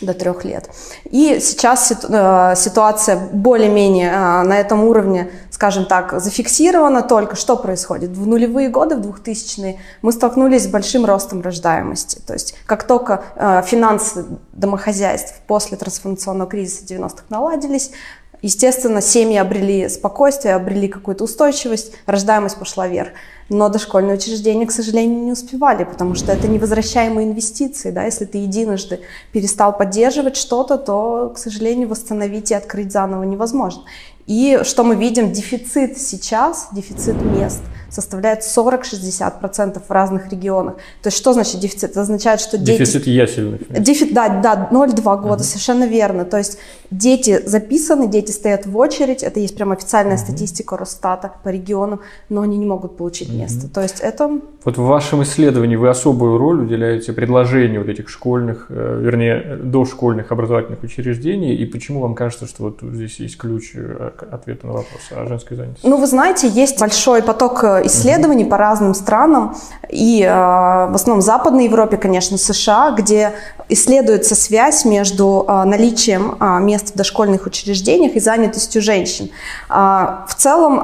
до 0.00 0.14
трех 0.14 0.44
лет. 0.44 0.70
И 1.04 1.38
сейчас 1.40 1.92
э, 1.92 2.54
ситуация 2.56 3.16
более-менее 3.32 4.10
э, 4.10 4.42
на 4.42 4.58
этом 4.58 4.84
уровне 4.84 5.30
скажем 5.60 5.84
так, 5.84 6.18
зафиксировано 6.22 7.02
только, 7.02 7.36
что 7.36 7.54
происходит. 7.54 8.12
В 8.12 8.26
нулевые 8.26 8.70
годы, 8.70 8.96
в 8.96 9.00
2000-е, 9.00 9.78
мы 10.00 10.10
столкнулись 10.10 10.64
с 10.64 10.66
большим 10.68 11.04
ростом 11.04 11.42
рождаемости. 11.42 12.18
То 12.26 12.32
есть 12.32 12.54
как 12.64 12.84
только 12.84 13.24
э, 13.36 13.60
финансы 13.66 14.24
домохозяйств 14.54 15.34
после 15.46 15.76
трансформационного 15.76 16.48
кризиса 16.48 16.86
90-х 16.86 17.24
наладились, 17.28 17.90
естественно, 18.42 19.00
семьи 19.00 19.36
обрели 19.36 19.88
спокойствие, 19.88 20.54
обрели 20.54 20.88
какую-то 20.88 21.24
устойчивость, 21.24 21.92
рождаемость 22.06 22.58
пошла 22.58 22.86
вверх. 22.86 23.10
Но 23.48 23.68
дошкольные 23.68 24.16
учреждения, 24.16 24.66
к 24.66 24.72
сожалению, 24.72 25.24
не 25.24 25.32
успевали, 25.32 25.84
потому 25.84 26.14
что 26.14 26.32
это 26.32 26.46
невозвращаемые 26.46 27.28
инвестиции. 27.28 27.90
Да? 27.90 28.04
Если 28.04 28.24
ты 28.24 28.38
единожды 28.38 29.00
перестал 29.32 29.76
поддерживать 29.76 30.36
что-то, 30.36 30.78
то, 30.78 31.32
к 31.34 31.38
сожалению, 31.38 31.88
восстановить 31.88 32.50
и 32.50 32.54
открыть 32.54 32.92
заново 32.92 33.24
невозможно. 33.24 33.82
И 34.26 34.60
что 34.62 34.84
мы 34.84 34.94
видим, 34.94 35.32
дефицит 35.32 35.98
сейчас, 35.98 36.68
дефицит 36.72 37.20
мест– 37.22 37.62
составляет 37.90 38.40
40-60% 38.40 39.80
в 39.86 39.90
разных 39.90 40.30
регионах. 40.30 40.74
То 41.02 41.08
есть 41.08 41.18
что 41.18 41.32
значит 41.32 41.60
дефицит? 41.60 41.90
Это 41.90 42.02
означает, 42.02 42.40
что 42.40 42.58
дети... 42.58 42.78
Дефицит 42.78 43.06
ясельных. 43.06 43.60
Дефицит, 43.70 44.14
да, 44.14 44.40
да, 44.40 44.68
0-2 44.70 45.20
года, 45.20 45.42
uh-huh. 45.42 45.46
совершенно 45.46 45.84
верно. 45.86 46.24
То 46.24 46.38
есть 46.38 46.58
дети 46.90 47.40
записаны, 47.46 48.08
дети 48.08 48.30
стоят 48.30 48.66
в 48.66 48.76
очередь, 48.76 49.22
это 49.22 49.40
есть 49.40 49.56
прям 49.56 49.72
официальная 49.72 50.16
uh-huh. 50.16 50.20
статистика 50.20 50.76
Росстата 50.76 51.32
по 51.42 51.48
регионам, 51.48 52.00
но 52.28 52.42
они 52.42 52.58
не 52.58 52.66
могут 52.66 52.96
получить 52.96 53.28
uh-huh. 53.28 53.38
место. 53.38 53.68
То 53.68 53.80
есть 53.82 54.00
это... 54.00 54.40
Вот 54.64 54.76
в 54.76 54.82
вашем 54.82 55.22
исследовании 55.22 55.76
вы 55.76 55.88
особую 55.88 56.38
роль 56.38 56.60
уделяете 56.60 57.12
предложению 57.12 57.80
вот 57.80 57.90
этих 57.90 58.08
школьных, 58.08 58.66
э, 58.68 59.00
вернее, 59.00 59.58
дошкольных 59.62 60.32
образовательных 60.32 60.82
учреждений, 60.82 61.54
и 61.54 61.64
почему 61.66 62.00
вам 62.00 62.14
кажется, 62.14 62.46
что 62.46 62.64
вот 62.64 62.78
здесь 62.82 63.20
есть 63.20 63.38
ключ 63.38 63.72
э, 63.74 64.10
ответа 64.30 64.66
на 64.66 64.74
вопрос 64.74 65.00
о 65.10 65.26
женской 65.26 65.56
занятости? 65.56 65.86
Ну, 65.86 65.96
вы 65.96 66.06
знаете, 66.06 66.48
есть 66.48 66.78
большой 66.78 67.22
поток 67.22 67.64
э, 67.64 67.79
исследований 67.84 68.44
по 68.44 68.56
разным 68.56 68.94
странам, 68.94 69.56
и 69.88 70.22
э, 70.22 70.28
в 70.28 70.94
основном 70.94 71.20
в 71.20 71.24
Западной 71.24 71.64
Европе, 71.64 71.96
конечно, 71.96 72.38
США, 72.38 72.92
где 72.92 73.32
исследуется 73.68 74.34
связь 74.34 74.84
между 74.84 75.44
э, 75.46 75.64
наличием 75.64 76.36
э, 76.40 76.58
мест 76.60 76.94
в 76.94 76.96
дошкольных 76.96 77.46
учреждениях 77.46 78.14
и 78.14 78.20
занятостью 78.20 78.82
женщин. 78.82 79.30
В 79.68 80.34
целом 80.36 80.78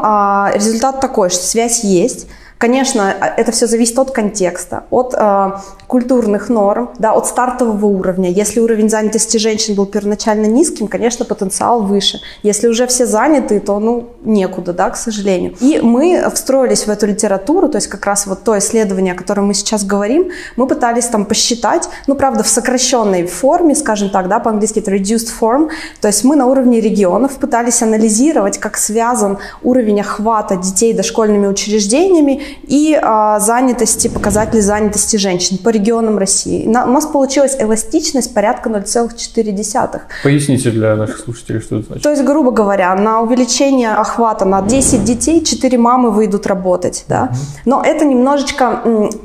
результат 0.55 1.01
такой, 1.01 1.31
что 1.31 1.45
связь 1.45 1.85
есть, 1.85 2.27
Конечно, 2.59 3.15
это 3.37 3.53
все 3.53 3.67
зависит 3.67 3.99
от 3.99 4.13
контекста, 4.13 4.85
от 4.89 5.15
э, 5.15 5.53
культурных 5.87 6.49
норм, 6.49 6.91
да, 6.99 7.13
от 7.13 7.27
стартового 7.27 7.87
уровня. 7.87 8.31
Если 8.31 8.61
уровень 8.61 8.89
занятости 8.89 9.37
женщин 9.37 9.75
был 9.75 9.87
первоначально 9.87 10.47
низким, 10.47 10.89
конечно, 10.89 11.25
потенциал 11.25 11.83
выше. 11.83 12.21
Если 12.43 12.69
уже 12.69 12.87
все 12.87 13.07
заняты, 13.07 13.61
то, 13.61 13.79
ну, 13.79 14.11
некуда, 14.25 14.73
да, 14.73 14.91
к 14.91 14.97
сожалению. 14.97 15.55
И 15.61 15.81
мы 15.81 16.29
встроились 16.35 16.87
в 16.87 16.89
эту 16.89 17.07
литературу, 17.07 17.69
то 17.69 17.77
есть 17.77 17.87
как 17.89 18.05
раз 18.07 18.27
вот 18.27 18.43
то 18.43 18.59
исследование, 18.59 19.15
о 19.15 19.17
котором 19.17 19.47
мы 19.47 19.55
сейчас 19.55 19.85
говорим, 19.85 20.31
мы 20.57 20.67
пытались 20.67 21.07
там 21.07 21.25
посчитать, 21.25 21.89
ну, 22.07 22.15
правда, 22.15 22.43
в 22.43 22.49
сокращенной 22.49 23.27
форме, 23.27 23.75
скажем 23.75 24.11
так, 24.11 24.29
да, 24.29 24.41
по-английски 24.41 24.81
это 24.81 24.93
reduced 24.93 25.29
form, 25.41 25.71
то 26.01 26.09
есть 26.09 26.25
мы 26.25 26.37
на 26.37 26.47
уровне 26.47 26.81
регионов 26.81 27.37
пытались 27.37 27.83
анализировать, 27.83 28.59
как 28.59 28.77
связан 28.77 29.39
уровень 29.63 30.01
охвата 30.01 30.57
детей 30.57 30.93
дошкольными 30.93 31.47
учреждениями 31.47 32.43
и 32.65 32.99
а, 33.01 33.39
занятости, 33.39 34.09
показатели 34.09 34.61
занятости 34.61 35.17
женщин 35.17 35.59
по 35.59 35.76
регионам 35.77 36.19
России. 36.19 36.67
На, 36.67 36.85
у 36.85 36.91
нас 36.91 37.07
получилась 37.07 37.57
эластичность 37.59 38.35
порядка 38.35 38.71
0,4. 38.71 40.01
Поясните 40.23 40.71
для 40.71 40.97
наших 40.97 41.19
слушателей, 41.19 41.61
что 41.61 41.77
это 41.77 41.87
значит. 41.87 42.03
То 42.03 42.11
есть, 42.11 42.25
грубо 42.25 42.51
говоря, 42.51 42.95
на 42.95 43.21
увеличение 43.21 43.95
охвата 43.95 44.45
на 44.45 44.63
10 44.63 45.05
детей 45.05 45.45
4 45.45 45.79
мамы 45.79 46.11
выйдут 46.11 46.47
работать. 46.47 47.05
Да? 47.09 47.31
Но 47.65 47.83
это 47.85 48.05
немножечко, 48.05 48.83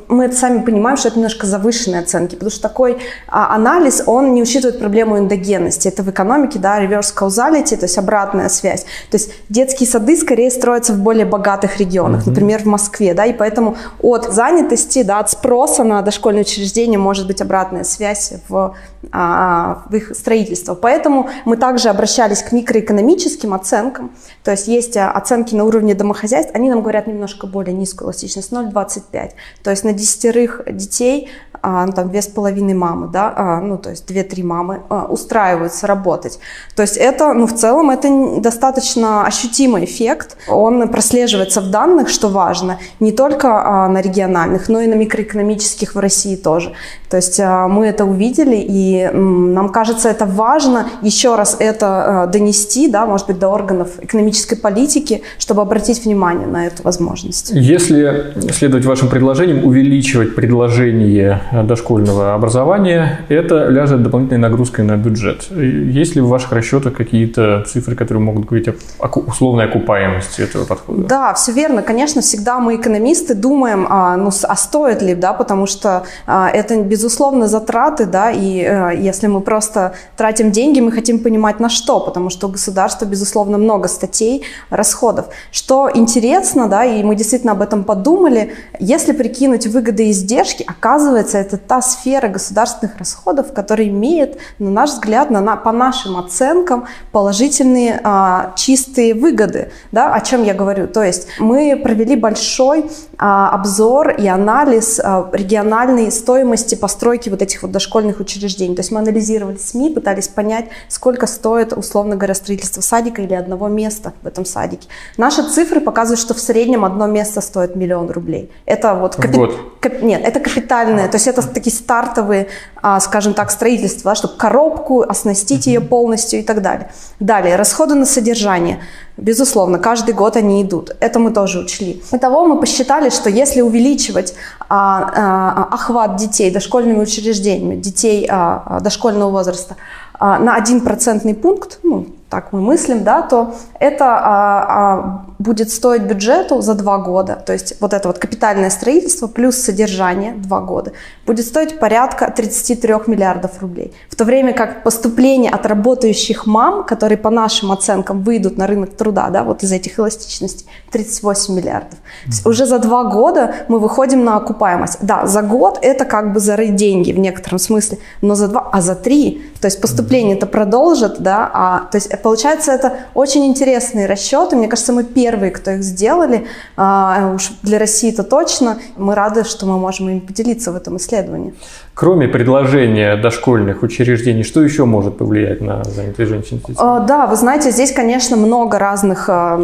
мы 0.07 0.25
это 0.25 0.35
сами 0.35 0.61
понимаем, 0.61 0.97
что 0.97 1.07
это 1.07 1.17
немножко 1.17 1.47
завышенные 1.47 2.01
оценки, 2.01 2.35
потому 2.35 2.51
что 2.51 2.61
такой 2.61 2.97
а, 3.27 3.55
анализ, 3.55 4.03
он 4.05 4.33
не 4.33 4.41
учитывает 4.41 4.79
проблему 4.79 5.17
эндогенности. 5.17 5.87
Это 5.87 6.03
в 6.03 6.09
экономике, 6.09 6.59
да, 6.59 6.83
reverse 6.83 7.13
causality, 7.15 7.77
то 7.77 7.85
есть 7.85 7.97
обратная 7.97 8.49
связь. 8.49 8.83
То 9.09 9.17
есть 9.17 9.31
детские 9.49 9.87
сады 9.87 10.17
скорее 10.17 10.51
строятся 10.51 10.93
в 10.93 10.99
более 10.99 11.25
богатых 11.25 11.79
регионах, 11.79 12.25
например, 12.25 12.61
в 12.61 12.65
Москве, 12.65 13.13
да, 13.13 13.25
и 13.25 13.33
поэтому 13.33 13.77
от 14.01 14.31
занятости, 14.33 15.03
да, 15.03 15.19
от 15.19 15.29
спроса 15.29 15.83
на 15.83 15.99
дошкольное 16.41 16.43
учреждение 16.43 16.99
может 16.99 17.27
быть 17.27 17.41
обратная 17.41 17.83
связь 17.83 18.33
в, 18.49 18.75
а, 19.11 19.83
в 19.89 19.95
их 19.95 20.15
строительство. 20.15 20.75
Поэтому 20.75 21.29
мы 21.45 21.57
также 21.57 21.89
обращались 21.89 22.43
к 22.43 22.51
микроэкономическим 22.51 23.53
оценкам, 23.53 24.11
то 24.43 24.51
есть 24.51 24.67
есть 24.67 24.97
а, 24.97 25.11
оценки 25.11 25.55
на 25.55 25.63
уровне 25.65 25.93
домохозяйств, 25.93 26.51
они 26.55 26.69
нам 26.69 26.81
говорят 26.81 27.07
немножко 27.07 27.47
более 27.47 27.73
низкую 27.73 28.07
эластичность, 28.07 28.51
0,25. 28.51 29.31
То 29.63 29.71
есть 29.71 29.83
на 29.83 29.93
десятерых 29.93 30.61
детей 30.67 31.29
а, 31.63 31.85
ну, 31.85 31.91
там 31.91 32.09
две 32.09 32.21
с 32.21 32.27
половиной 32.27 32.73
мамы, 32.73 33.07
да, 33.07 33.33
а, 33.35 33.61
ну, 33.61 33.77
то 33.77 33.91
есть 33.91 34.07
две-три 34.07 34.41
мамы 34.41 34.81
устраиваются 35.09 35.85
работать. 35.85 36.39
То 36.75 36.81
есть 36.81 36.97
это, 36.97 37.33
ну, 37.33 37.45
в 37.45 37.53
целом 37.53 37.91
это 37.91 38.39
достаточно 38.39 39.25
ощутимый 39.25 39.85
эффект. 39.85 40.37
Он 40.47 40.89
прослеживается 40.89 41.61
в 41.61 41.69
данных, 41.69 42.09
что 42.09 42.29
важно, 42.29 42.79
не 42.99 43.11
только 43.11 43.47
на 43.87 44.01
региональных, 44.01 44.69
но 44.69 44.81
и 44.81 44.87
на 44.87 44.95
микроэкономических 44.95 45.93
в 45.93 45.99
России 45.99 46.30
тоже. 46.37 46.73
То 47.11 47.17
есть 47.17 47.39
а, 47.41 47.67
мы 47.67 47.87
это 47.87 48.05
увидели, 48.05 48.55
и 48.55 49.09
нам 49.11 49.69
кажется, 49.69 50.07
это 50.09 50.25
важно 50.25 50.87
еще 51.01 51.35
раз 51.35 51.57
это 51.59 52.23
а, 52.23 52.27
донести, 52.27 52.87
да, 52.87 53.05
может 53.05 53.27
быть, 53.27 53.37
до 53.37 53.49
органов 53.49 53.89
экономической 53.99 54.55
политики, 54.55 55.21
чтобы 55.37 55.61
обратить 55.61 56.05
внимание 56.05 56.47
на 56.47 56.67
эту 56.67 56.83
возможность. 56.83 57.51
Если 57.53 58.33
следовать 58.53 58.85
вашим 58.85 59.09
предложениям, 59.09 59.65
увеличивать 59.65 60.35
предложение 60.35 61.41
дошкольного 61.63 62.33
образования, 62.33 63.25
это 63.27 63.67
ляжет 63.67 64.03
дополнительной 64.03 64.39
нагрузкой 64.39 64.85
на 64.85 64.95
бюджет. 64.95 65.51
Есть 65.51 66.15
ли 66.15 66.21
в 66.21 66.29
ваших 66.29 66.53
расчетах 66.53 66.93
какие-то 66.93 67.65
цифры, 67.67 67.95
которые 67.95 68.23
могут 68.23 68.45
говорить 68.45 68.69
о 68.69 69.07
условной 69.07 69.65
окупаемости 69.65 70.41
этого 70.41 70.63
подхода? 70.63 71.03
Да, 71.03 71.33
все 71.33 71.51
верно. 71.51 71.81
Конечно, 71.81 72.21
всегда 72.21 72.59
мы, 72.59 72.77
экономисты, 72.77 73.33
думаем, 73.33 73.85
а, 73.89 74.15
ну, 74.15 74.29
а 74.43 74.55
стоит 74.55 75.01
ли, 75.01 75.13
да, 75.13 75.33
потому 75.33 75.65
что 75.65 76.03
а, 76.25 76.49
это, 76.49 76.75
безусловно, 77.01 77.47
затраты, 77.47 78.05
да, 78.05 78.29
и 78.29 78.63
а, 78.63 78.91
если 78.91 79.25
мы 79.25 79.41
просто 79.41 79.93
тратим 80.15 80.51
деньги, 80.51 80.81
мы 80.81 80.91
хотим 80.91 81.17
понимать 81.17 81.59
на 81.59 81.67
что, 81.67 81.99
потому 81.99 82.29
что 82.29 82.47
у 82.47 82.51
государства, 82.51 83.05
безусловно, 83.05 83.57
много 83.57 83.87
статей, 83.87 84.43
расходов. 84.69 85.25
Что 85.51 85.89
интересно, 85.91 86.67
да, 86.67 86.85
и 86.85 87.01
мы 87.01 87.15
действительно 87.15 87.53
об 87.53 87.61
этом 87.63 87.83
подумали, 87.83 88.53
если 88.79 89.13
прикинуть 89.13 89.65
выгоды 89.65 90.05
и 90.05 90.11
издержки, 90.11 90.63
оказывается, 90.67 91.39
это 91.39 91.57
та 91.57 91.81
сфера 91.81 92.27
государственных 92.27 92.99
расходов, 92.99 93.51
которая 93.51 93.87
имеет, 93.87 94.37
на 94.59 94.69
наш 94.69 94.91
взгляд, 94.91 95.31
на, 95.31 95.41
на, 95.41 95.55
по 95.55 95.71
нашим 95.71 96.17
оценкам, 96.17 96.85
положительные 97.11 97.99
а, 98.03 98.53
чистые 98.55 99.15
выгоды. 99.15 99.71
Да, 99.91 100.13
о 100.13 100.21
чем 100.21 100.43
я 100.43 100.53
говорю? 100.53 100.87
То 100.87 101.03
есть 101.03 101.27
мы 101.39 101.81
провели 101.81 102.15
большой 102.15 102.91
обзор 103.21 104.09
и 104.09 104.25
анализ 104.27 104.99
а, 104.99 105.29
региональной 105.31 106.11
стоимости 106.11 106.73
постройки 106.73 107.29
вот 107.29 107.43
этих 107.43 107.61
вот 107.61 107.71
дошкольных 107.71 108.19
учреждений. 108.19 108.75
То 108.75 108.79
есть 108.79 108.91
мы 108.91 108.99
анализировали 108.99 109.57
СМИ, 109.57 109.91
пытались 109.91 110.27
понять, 110.27 110.65
сколько 110.87 111.27
стоит, 111.27 111.71
условно 111.71 112.15
говоря, 112.15 112.33
строительство 112.33 112.81
садика 112.81 113.21
или 113.21 113.35
одного 113.35 113.67
места 113.67 114.13
в 114.23 114.27
этом 114.27 114.43
садике. 114.43 114.87
Наши 115.17 115.43
цифры 115.43 115.81
показывают, 115.81 116.19
что 116.19 116.33
в 116.33 116.39
среднем 116.39 116.83
одно 116.83 117.05
место 117.05 117.41
стоит 117.41 117.75
миллион 117.75 118.09
рублей. 118.09 118.51
Это 118.65 118.95
вот... 118.95 119.15
Капи... 119.17 119.37
Кап... 119.79 120.01
Нет, 120.01 120.23
это 120.25 120.39
капитальное. 120.39 121.07
То 121.07 121.17
есть 121.17 121.27
это 121.27 121.47
такие 121.47 121.75
стартовые, 121.75 122.47
а, 122.81 122.99
скажем 122.99 123.35
так, 123.35 123.51
строительства, 123.51 124.11
да, 124.11 124.15
чтобы 124.15 124.35
коробку 124.35 125.01
оснастить 125.03 125.67
ее 125.67 125.79
полностью 125.79 126.39
и 126.39 126.43
так 126.43 126.63
далее. 126.63 126.89
Далее, 127.19 127.55
расходы 127.55 127.93
на 127.93 128.07
содержание. 128.07 128.79
Безусловно, 129.17 129.77
каждый 129.77 130.13
год 130.13 130.35
они 130.37 130.63
идут. 130.63 130.95
Это 130.99 131.19
мы 131.19 131.31
тоже 131.31 131.59
учли. 131.59 132.01
Итого 132.11 132.45
мы 132.45 132.59
посчитали, 132.59 133.09
что 133.09 133.29
если 133.29 133.61
увеличивать 133.61 134.33
а, 134.69 135.11
а, 135.15 135.73
охват 135.73 136.15
детей 136.15 136.49
дошкольными 136.49 137.01
учреждениями, 137.01 137.75
детей 137.75 138.25
а, 138.29 138.79
дошкольного 138.81 139.29
возраста, 139.29 139.75
а, 140.13 140.39
на 140.39 140.55
один 140.55 140.81
процентный 140.81 141.35
пункт, 141.35 141.79
ну, 141.83 142.07
так 142.31 142.53
мы 142.53 142.61
мыслим, 142.61 143.03
да, 143.03 143.21
то 143.23 143.55
это 143.77 144.05
а, 144.05 144.65
а, 144.69 145.25
будет 145.37 145.69
стоить 145.69 146.03
бюджету 146.03 146.61
за 146.61 146.75
два 146.75 146.97
года, 146.99 147.35
то 147.35 147.51
есть 147.51 147.75
вот 147.81 147.93
это 147.93 148.07
вот 148.07 148.19
капитальное 148.19 148.69
строительство 148.69 149.27
плюс 149.27 149.57
содержание 149.57 150.33
два 150.33 150.61
года, 150.61 150.93
будет 151.25 151.45
стоить 151.45 151.77
порядка 151.77 152.31
33 152.31 152.93
миллиардов 153.07 153.61
рублей. 153.61 153.93
В 154.09 154.15
то 154.15 154.23
время 154.23 154.53
как 154.53 154.83
поступление 154.83 155.51
от 155.51 155.65
работающих 155.65 156.45
мам, 156.45 156.85
которые 156.85 157.17
по 157.17 157.29
нашим 157.29 157.71
оценкам 157.73 158.23
выйдут 158.23 158.57
на 158.57 158.65
рынок 158.65 158.95
труда, 158.95 159.29
да, 159.29 159.43
вот 159.43 159.63
из 159.63 159.71
этих 159.73 159.99
эластичностей, 159.99 160.65
38 160.91 161.53
миллиардов. 161.53 161.99
То 162.23 162.27
есть 162.27 162.45
уже 162.45 162.65
за 162.65 162.79
два 162.79 163.03
года 163.03 163.55
мы 163.67 163.79
выходим 163.79 164.23
на 164.23 164.37
окупаемость. 164.37 164.99
Да, 165.01 165.25
за 165.25 165.41
год 165.41 165.79
это 165.81 166.05
как 166.05 166.31
бы 166.31 166.39
зарыть 166.39 166.75
деньги 166.75 167.11
в 167.11 167.19
некотором 167.19 167.59
смысле, 167.59 167.97
но 168.21 168.35
за 168.35 168.47
два, 168.47 168.69
а 168.71 168.79
за 168.79 168.95
три, 168.95 169.43
то 169.59 169.65
есть 169.65 169.81
поступление 169.81 170.37
это 170.37 170.45
продолжит, 170.45 171.19
да, 171.19 171.49
а, 171.53 171.79
то 171.91 171.97
есть 171.97 172.07
получается 172.21 172.71
это 172.71 172.93
очень 173.13 173.45
интересные 173.45 174.05
расчеты. 174.05 174.55
Мне 174.55 174.67
кажется, 174.67 174.93
мы 174.93 175.03
первые, 175.03 175.51
кто 175.51 175.71
их 175.71 175.83
сделали, 175.83 176.47
а, 176.77 177.33
уж 177.35 177.51
для 177.63 177.79
России 177.79 178.11
это 178.11 178.23
точно. 178.23 178.77
Мы 178.97 179.15
рады, 179.15 179.43
что 179.43 179.65
мы 179.65 179.77
можем 179.77 180.09
им 180.09 180.21
поделиться 180.21 180.71
в 180.71 180.75
этом 180.75 180.97
исследовании. 180.97 181.53
Кроме 181.93 182.27
предложения 182.27 183.15
дошкольных 183.17 183.83
учреждений, 183.83 184.43
что 184.43 184.63
еще 184.63 184.85
может 184.85 185.17
повлиять 185.17 185.61
на 185.61 185.83
занятые 185.83 186.25
женщин? 186.25 186.61
Да, 186.77 187.27
вы 187.27 187.35
знаете, 187.35 187.71
здесь, 187.71 187.91
конечно, 187.91 188.37
много 188.37 188.79
разных 188.79 189.29
а, 189.29 189.59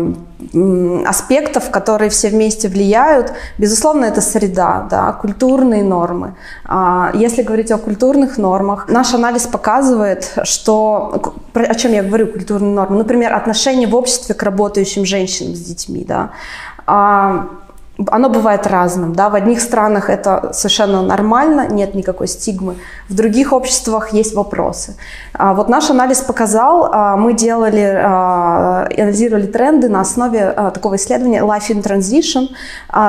аспектов, 1.05 1.71
которые 1.71 2.09
все 2.09 2.29
вместе 2.29 2.67
влияют. 2.67 3.33
Безусловно, 3.57 4.05
это 4.05 4.21
среда, 4.21 4.87
да, 4.89 5.13
культурные 5.13 5.83
нормы. 5.83 6.35
А, 6.65 7.11
если 7.13 7.41
говорить 7.43 7.71
о 7.71 7.77
культурных 7.77 8.37
нормах, 8.37 8.87
наш 8.89 9.13
анализ 9.13 9.43
показывает, 9.43 10.33
что, 10.43 11.33
о 11.53 11.75
чем 11.75 11.93
я 11.93 12.03
говорю, 12.03 12.27
культурные 12.47 12.73
нормы, 12.73 12.97
например, 12.97 13.33
отношение 13.33 13.87
в 13.87 13.95
обществе 13.95 14.33
к 14.33 14.41
работающим 14.43 15.05
женщинам 15.05 15.55
с 15.55 15.59
детьми, 15.59 16.05
да, 16.07 16.31
а, 16.85 17.49
оно 18.05 18.29
бывает 18.29 18.67
разным. 18.67 19.13
Да? 19.13 19.29
В 19.29 19.35
одних 19.35 19.61
странах 19.61 20.09
это 20.09 20.51
совершенно 20.53 21.01
нормально, 21.01 21.67
нет 21.67 21.95
никакой 21.95 22.27
стигмы. 22.27 22.75
В 23.09 23.15
других 23.15 23.53
обществах 23.53 24.13
есть 24.13 24.35
вопросы. 24.35 24.95
А 25.33 25.53
вот 25.53 25.69
наш 25.69 25.89
анализ 25.89 26.21
показал, 26.21 26.89
а, 26.91 27.17
мы 27.17 27.33
делали, 27.33 27.99
а, 28.03 28.87
анализировали 28.95 29.47
тренды 29.47 29.89
на 29.89 30.01
основе 30.01 30.43
а, 30.43 30.71
такого 30.71 30.95
исследования 30.95 31.41
Life 31.41 31.69
in 31.69 31.83
Transition. 31.83 32.49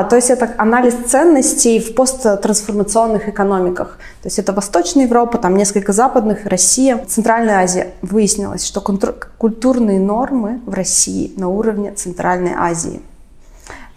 То 0.09 0.17
есть 0.17 0.31
это 0.31 0.51
анализ 0.57 0.95
ценностей 1.07 1.81
в 1.81 1.95
посттрансформационных 1.95 3.29
экономиках. 3.29 3.99
То 4.23 4.27
есть 4.27 4.39
это 4.39 4.53
Восточная 4.53 5.05
Европа, 5.05 5.39
там 5.39 5.57
несколько 5.57 5.93
западных, 5.93 6.47
Россия, 6.47 6.99
Центральная 7.07 7.61
Азия. 7.63 7.89
Выяснилось, 8.03 8.67
что 8.67 8.81
культурные 8.81 10.01
нормы 10.01 10.61
в 10.67 10.75
России 10.75 11.33
на 11.37 11.49
уровне 11.49 11.93
Центральной 11.93 12.53
Азии. 12.57 13.01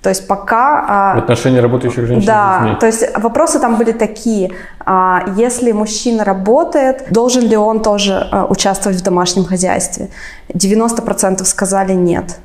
То 0.01 0.09
есть 0.09 0.27
пока... 0.27 0.85
А, 0.87 1.15
в 1.15 1.19
отношении 1.19 1.59
работающих 1.59 2.07
женщин 2.07 2.25
Да, 2.25 2.77
то 2.79 2.87
есть 2.87 3.03
вопросы 3.17 3.59
там 3.59 3.75
были 3.75 3.91
такие. 3.91 4.51
А, 4.79 5.23
если 5.37 5.71
мужчина 5.73 6.23
работает, 6.23 7.05
должен 7.11 7.43
ли 7.43 7.55
он 7.55 7.81
тоже 7.83 8.27
а, 8.31 8.45
участвовать 8.45 8.97
в 8.97 9.03
домашнем 9.03 9.45
хозяйстве? 9.45 10.09
90% 10.53 11.45
сказали 11.45 11.93
нет. 11.93 12.39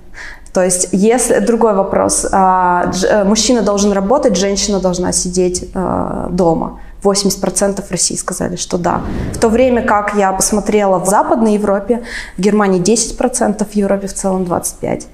То 0.53 0.63
есть, 0.63 0.89
если 0.93 1.39
другой 1.41 1.75
вопрос, 1.75 2.27
э, 2.33 3.25
мужчина 3.27 3.61
должен 3.61 3.93
работать, 3.93 4.37
женщина 4.39 4.81
должна 4.81 5.13
сидеть 5.13 5.71
дома. 6.31 6.81
80% 7.03 7.85
России 7.91 8.17
сказали, 8.17 8.57
что 8.57 8.79
да. 8.79 9.03
В 9.33 9.39
то 9.39 9.49
время 9.49 9.83
как 9.83 10.15
я 10.15 10.33
посмотрела 10.33 10.99
в 10.99 11.07
Западной 11.07 11.55
Европе, 11.55 12.03
в 12.37 12.41
Германии 12.41 12.81
10%, 12.81 13.65
в 13.65 13.75
Европе 13.75 14.07
в 14.07 14.15
целом 14.15 14.43
25%. 14.43 15.05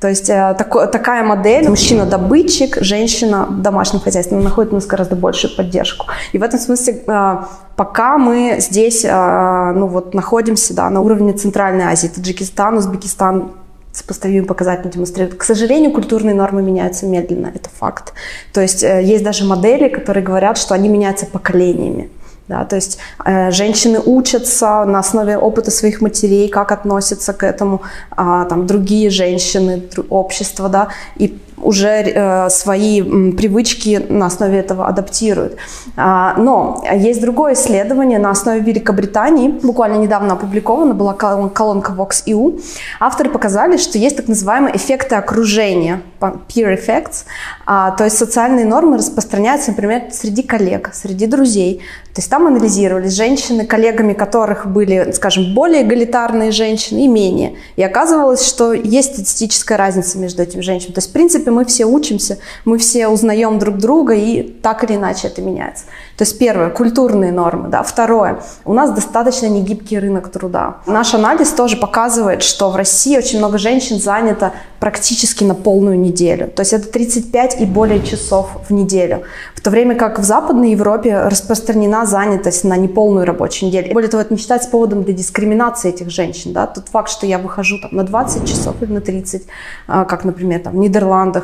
То 0.00 0.08
есть 0.08 0.30
э, 0.30 0.54
тако, 0.58 0.86
такая 0.86 1.24
модель, 1.24 1.68
мужчина-добытчик, 1.68 2.78
женщина 2.80 3.46
в 3.46 3.62
домашнем 3.62 4.00
хозяйстве, 4.00 4.38
находит 4.38 4.72
у 4.72 4.76
нас 4.76 4.86
гораздо 4.86 5.16
большую 5.16 5.56
поддержку. 5.56 6.06
И 6.32 6.38
в 6.38 6.42
этом 6.42 6.58
смысле 6.58 7.02
э, 7.06 7.36
пока 7.76 8.18
мы 8.18 8.56
здесь 8.58 9.04
э, 9.04 9.72
ну 9.74 9.86
вот, 9.86 10.14
находимся 10.14 10.74
да, 10.74 10.90
на 10.90 11.00
уровне 11.00 11.32
Центральной 11.32 11.84
Азии, 11.84 12.08
Таджикистан, 12.08 12.76
Узбекистан, 12.76 13.52
сопоставимый 13.92 14.46
показатель 14.46 14.90
демонстрирует. 14.90 15.36
К 15.36 15.44
сожалению, 15.44 15.92
культурные 15.92 16.34
нормы 16.34 16.62
меняются 16.62 17.06
медленно, 17.06 17.52
это 17.54 17.68
факт. 17.68 18.14
То 18.52 18.60
есть 18.60 18.82
э, 18.82 19.02
есть 19.02 19.22
даже 19.22 19.44
модели, 19.44 19.88
которые 19.88 20.24
говорят, 20.24 20.58
что 20.58 20.74
они 20.74 20.88
меняются 20.88 21.26
поколениями. 21.26 22.10
Да, 22.48 22.64
то 22.64 22.76
есть 22.76 22.98
э, 23.24 23.50
женщины 23.52 24.00
учатся 24.04 24.84
на 24.84 24.98
основе 24.98 25.38
опыта 25.38 25.70
своих 25.70 26.00
матерей, 26.00 26.48
как 26.48 26.72
относятся 26.72 27.32
к 27.32 27.44
этому 27.44 27.82
э, 28.10 28.46
там, 28.48 28.66
другие 28.66 29.10
женщины, 29.10 29.82
общество, 30.10 30.68
да, 30.68 30.88
и 31.16 31.38
уже 31.62 31.88
э, 31.88 32.50
свои 32.50 33.00
привычки 33.32 34.04
на 34.08 34.26
основе 34.26 34.58
этого 34.58 34.86
адаптируют. 34.86 35.56
А, 35.96 36.34
но 36.36 36.82
есть 36.92 37.20
другое 37.20 37.54
исследование 37.54 38.18
на 38.18 38.30
основе 38.30 38.60
Великобритании, 38.60 39.48
буквально 39.48 39.96
недавно 39.96 40.34
опубликовано, 40.34 40.94
была 40.94 41.14
колонка 41.14 41.92
Vox.eu. 41.92 42.60
Авторы 43.00 43.30
показали, 43.30 43.76
что 43.76 43.98
есть 43.98 44.16
так 44.16 44.28
называемые 44.28 44.76
эффекты 44.76 45.14
окружения, 45.14 46.02
peer 46.20 46.76
effects, 46.76 47.24
а, 47.66 47.92
то 47.92 48.04
есть 48.04 48.18
социальные 48.18 48.64
нормы 48.64 48.98
распространяются, 48.98 49.70
например, 49.70 50.04
среди 50.12 50.42
коллег, 50.42 50.90
среди 50.92 51.26
друзей. 51.26 51.82
То 52.14 52.20
есть 52.20 52.30
там 52.30 52.46
анализировались 52.46 53.12
женщины, 53.12 53.64
коллегами 53.64 54.12
которых 54.12 54.66
были, 54.66 55.12
скажем, 55.12 55.54
более 55.54 55.82
эгалитарные 55.82 56.50
женщины 56.50 57.06
и 57.06 57.08
менее. 57.08 57.54
И 57.76 57.82
оказывалось, 57.82 58.46
что 58.46 58.74
есть 58.74 59.14
статистическая 59.14 59.78
разница 59.78 60.18
между 60.18 60.42
этими 60.42 60.60
женщинами. 60.60 60.94
То 60.94 60.98
есть, 60.98 61.08
в 61.08 61.12
принципе, 61.12 61.50
мы 61.52 61.64
все 61.64 61.84
учимся, 61.84 62.38
мы 62.64 62.78
все 62.78 63.08
узнаем 63.08 63.58
друг 63.58 63.78
друга, 63.78 64.14
и 64.14 64.42
так 64.42 64.84
или 64.84 64.96
иначе 64.96 65.28
это 65.28 65.42
меняется. 65.42 65.84
То 66.16 66.24
есть 66.24 66.38
первое, 66.38 66.70
культурные 66.70 67.32
нормы. 67.32 67.68
Да. 67.68 67.82
Второе, 67.82 68.42
у 68.64 68.72
нас 68.74 68.90
достаточно 68.90 69.46
негибкий 69.46 69.98
рынок 69.98 70.30
труда. 70.30 70.76
Наш 70.86 71.14
анализ 71.14 71.50
тоже 71.50 71.76
показывает, 71.76 72.42
что 72.42 72.70
в 72.70 72.76
России 72.76 73.16
очень 73.16 73.38
много 73.38 73.58
женщин 73.58 73.98
занято 73.98 74.52
практически 74.78 75.44
на 75.44 75.54
полную 75.54 75.98
неделю. 75.98 76.48
То 76.48 76.62
есть 76.62 76.72
это 76.72 76.88
35 76.88 77.60
и 77.60 77.64
более 77.64 78.02
часов 78.02 78.50
в 78.68 78.72
неделю. 78.72 79.22
В 79.54 79.60
то 79.60 79.70
время 79.70 79.94
как 79.94 80.18
в 80.18 80.24
Западной 80.24 80.72
Европе 80.72 81.20
распространена 81.20 82.04
занятость 82.04 82.64
на 82.64 82.76
неполную 82.76 83.24
рабочую 83.24 83.68
неделю. 83.68 83.92
Более 83.94 84.10
того, 84.10 84.22
это 84.22 84.34
не 84.34 84.40
считается 84.40 84.68
поводом 84.68 85.04
для 85.04 85.14
дискриминации 85.14 85.90
этих 85.90 86.10
женщин. 86.10 86.52
Да? 86.52 86.66
Тот 86.66 86.88
факт, 86.88 87.10
что 87.10 87.26
я 87.26 87.38
выхожу 87.38 87.78
там, 87.78 87.90
на 87.92 88.02
20 88.02 88.44
часов 88.48 88.74
или 88.80 88.92
на 88.92 89.00
30, 89.00 89.44
а, 89.86 90.04
как, 90.04 90.24
например, 90.24 90.60
там, 90.60 90.72
в 90.72 90.76
Нидерландах, 90.76 91.41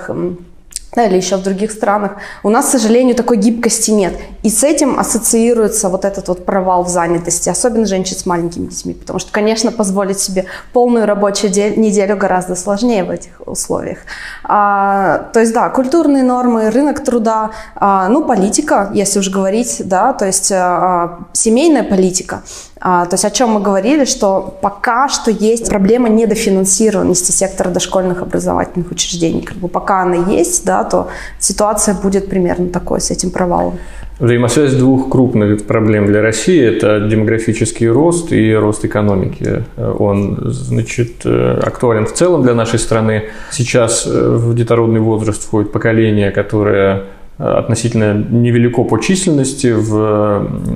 да, 0.95 1.05
или 1.05 1.17
еще 1.17 1.37
в 1.37 1.43
других 1.43 1.71
странах, 1.71 2.13
у 2.43 2.49
нас, 2.49 2.67
к 2.67 2.71
сожалению, 2.71 3.15
такой 3.15 3.37
гибкости 3.37 3.91
нет. 3.91 4.15
И 4.43 4.49
с 4.49 4.65
этим 4.65 4.99
ассоциируется 4.99 5.91
вот 5.91 6.05
этот 6.05 6.29
вот 6.29 6.47
провал 6.47 6.83
в 6.83 6.89
занятости, 6.89 7.51
особенно 7.51 7.87
женщин 7.87 8.17
с 8.17 8.25
маленькими 8.27 8.67
детьми, 8.67 8.95
потому 8.95 9.19
что, 9.19 9.31
конечно, 9.31 9.71
позволить 9.71 10.19
себе 10.19 10.47
полную 10.73 11.07
рабочую 11.07 11.53
неделю 11.53 12.17
гораздо 12.17 12.57
сложнее 12.57 13.05
в 13.05 13.11
этих 13.11 13.47
условиях. 13.47 13.99
А, 14.45 15.29
то 15.33 15.41
есть, 15.41 15.53
да, 15.53 15.69
культурные 15.69 16.23
нормы, 16.23 16.71
рынок 16.71 17.05
труда, 17.05 17.51
а, 17.77 18.09
ну, 18.09 18.25
политика, 18.25 18.91
если 18.95 19.19
уж 19.19 19.29
говорить, 19.29 19.83
да, 19.85 20.15
то 20.15 20.25
есть 20.27 20.51
а, 20.53 21.19
семейная 21.33 21.85
политика. 21.85 22.43
А, 22.81 23.07
то 23.07 23.15
есть 23.15 23.25
о 23.25 23.31
чем 23.31 23.51
мы 23.51 23.61
говорили, 23.61 24.05
что 24.05 24.59
пока 24.63 25.09
что 25.09 25.31
есть 25.31 25.69
проблема 25.69 26.09
недофинансированности 26.09 27.33
сектора 27.33 27.71
дошкольных 27.71 28.23
образовательных 28.23 28.91
учреждений. 28.91 29.43
Как 29.43 29.57
бы 29.57 29.69
пока 29.69 30.03
она 30.03 30.15
есть, 30.15 30.65
да, 30.65 30.85
то 30.85 31.09
ситуация 31.39 31.95
будет 31.95 32.29
примерно 32.29 32.69
такой 32.69 33.01
с 33.01 33.11
этим 33.11 33.31
провалом. 33.31 33.79
Взаимосвязь 34.21 34.75
двух 34.75 35.11
крупных 35.11 35.65
проблем 35.65 36.07
для 36.07 36.21
России– 36.21 36.61
это 36.77 37.01
демографический 37.01 37.89
рост 37.89 38.33
и 38.33 38.53
рост 38.53 38.85
экономики. 38.85 39.65
Он, 39.77 40.41
значит, 40.51 41.25
актуален 41.25 42.05
в 42.05 42.13
целом 42.13 42.43
для 42.43 42.55
нашей 42.55 42.81
страны. 42.81 43.27
Сейчас 43.53 44.07
в 44.07 44.55
детородный 44.57 44.99
возраст 44.99 45.45
входит 45.45 45.71
поколение, 45.71 46.33
которое 46.33 47.05
относительно 47.39 48.15
невелико 48.15 48.83
по 48.83 48.99
численности 48.99 49.73
в, 49.73 49.97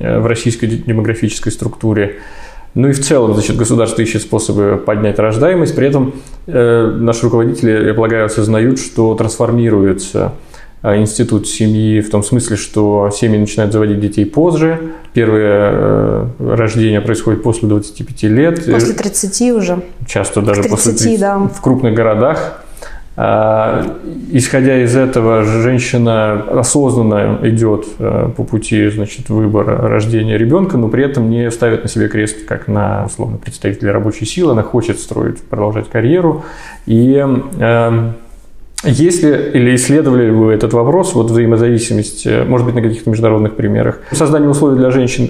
э, 0.01 0.19
в 0.19 0.25
российской 0.25 0.67
демографической 0.67 1.51
структуре. 1.51 2.17
Ну 2.75 2.87
и 2.87 2.91
в 2.91 3.01
целом, 3.01 3.33
значит, 3.33 3.55
государство 3.55 4.01
ищет 4.01 4.21
способы 4.21 4.81
поднять 4.83 5.19
рождаемость. 5.19 5.75
При 5.75 5.87
этом 5.87 6.13
э, 6.47 6.97
наши 6.99 7.23
руководители, 7.25 7.87
я 7.87 7.93
полагаю, 7.93 8.25
осознают, 8.25 8.79
что 8.79 9.13
трансформируется 9.13 10.33
э, 10.81 10.97
институт 10.97 11.47
семьи 11.47 12.01
в 12.01 12.09
том 12.09 12.23
смысле, 12.23 12.55
что 12.55 13.11
семьи 13.13 13.37
начинают 13.37 13.73
заводить 13.73 13.99
детей 13.99 14.25
позже. 14.25 14.93
Первое 15.13 15.71
э, 15.71 16.25
рождение 16.39 17.01
происходит 17.01 17.43
после 17.43 17.67
25 17.67 18.23
лет. 18.23 18.65
После 18.65 18.93
30 18.93 19.41
уже. 19.51 19.83
Часто 20.07 20.41
даже 20.41 20.61
30, 20.61 20.71
после 20.71 20.91
30 20.93 21.19
да. 21.19 21.39
в 21.39 21.61
крупных 21.61 21.93
городах. 21.93 22.63
А, 23.15 23.85
исходя 24.31 24.81
из 24.81 24.95
этого, 24.95 25.43
женщина 25.43 26.33
осознанно 26.33 27.39
идет 27.43 27.85
э, 27.99 28.29
по 28.35 28.43
пути 28.43 28.89
значит, 28.89 29.29
выбора 29.29 29.77
рождения 29.87 30.35
ребенка, 30.35 30.77
но 30.77 30.87
при 30.87 31.03
этом 31.03 31.29
не 31.29 31.51
ставит 31.51 31.83
на 31.83 31.89
себе 31.89 32.07
крест, 32.07 32.45
как 32.47 32.67
на 32.67 33.05
условно 33.05 33.37
представителя 33.37 33.93
рабочей 33.93 34.25
силы. 34.25 34.53
Она 34.53 34.63
хочет 34.63 34.99
строить, 34.99 35.39
продолжать 35.43 35.89
карьеру. 35.89 36.43
И 36.87 37.23
э, 37.59 38.11
если 38.83 39.51
или 39.53 39.75
исследовали 39.75 40.31
вы 40.31 40.51
этот 40.51 40.73
вопрос, 40.73 41.13
вот 41.13 41.29
взаимозависимость, 41.29 42.25
э, 42.25 42.43
может 42.45 42.65
быть, 42.65 42.73
на 42.73 42.81
каких-то 42.81 43.11
международных 43.11 43.55
примерах, 43.55 43.99
создание 44.11 44.49
условий 44.49 44.77
для 44.77 44.89
женщин, 44.89 45.27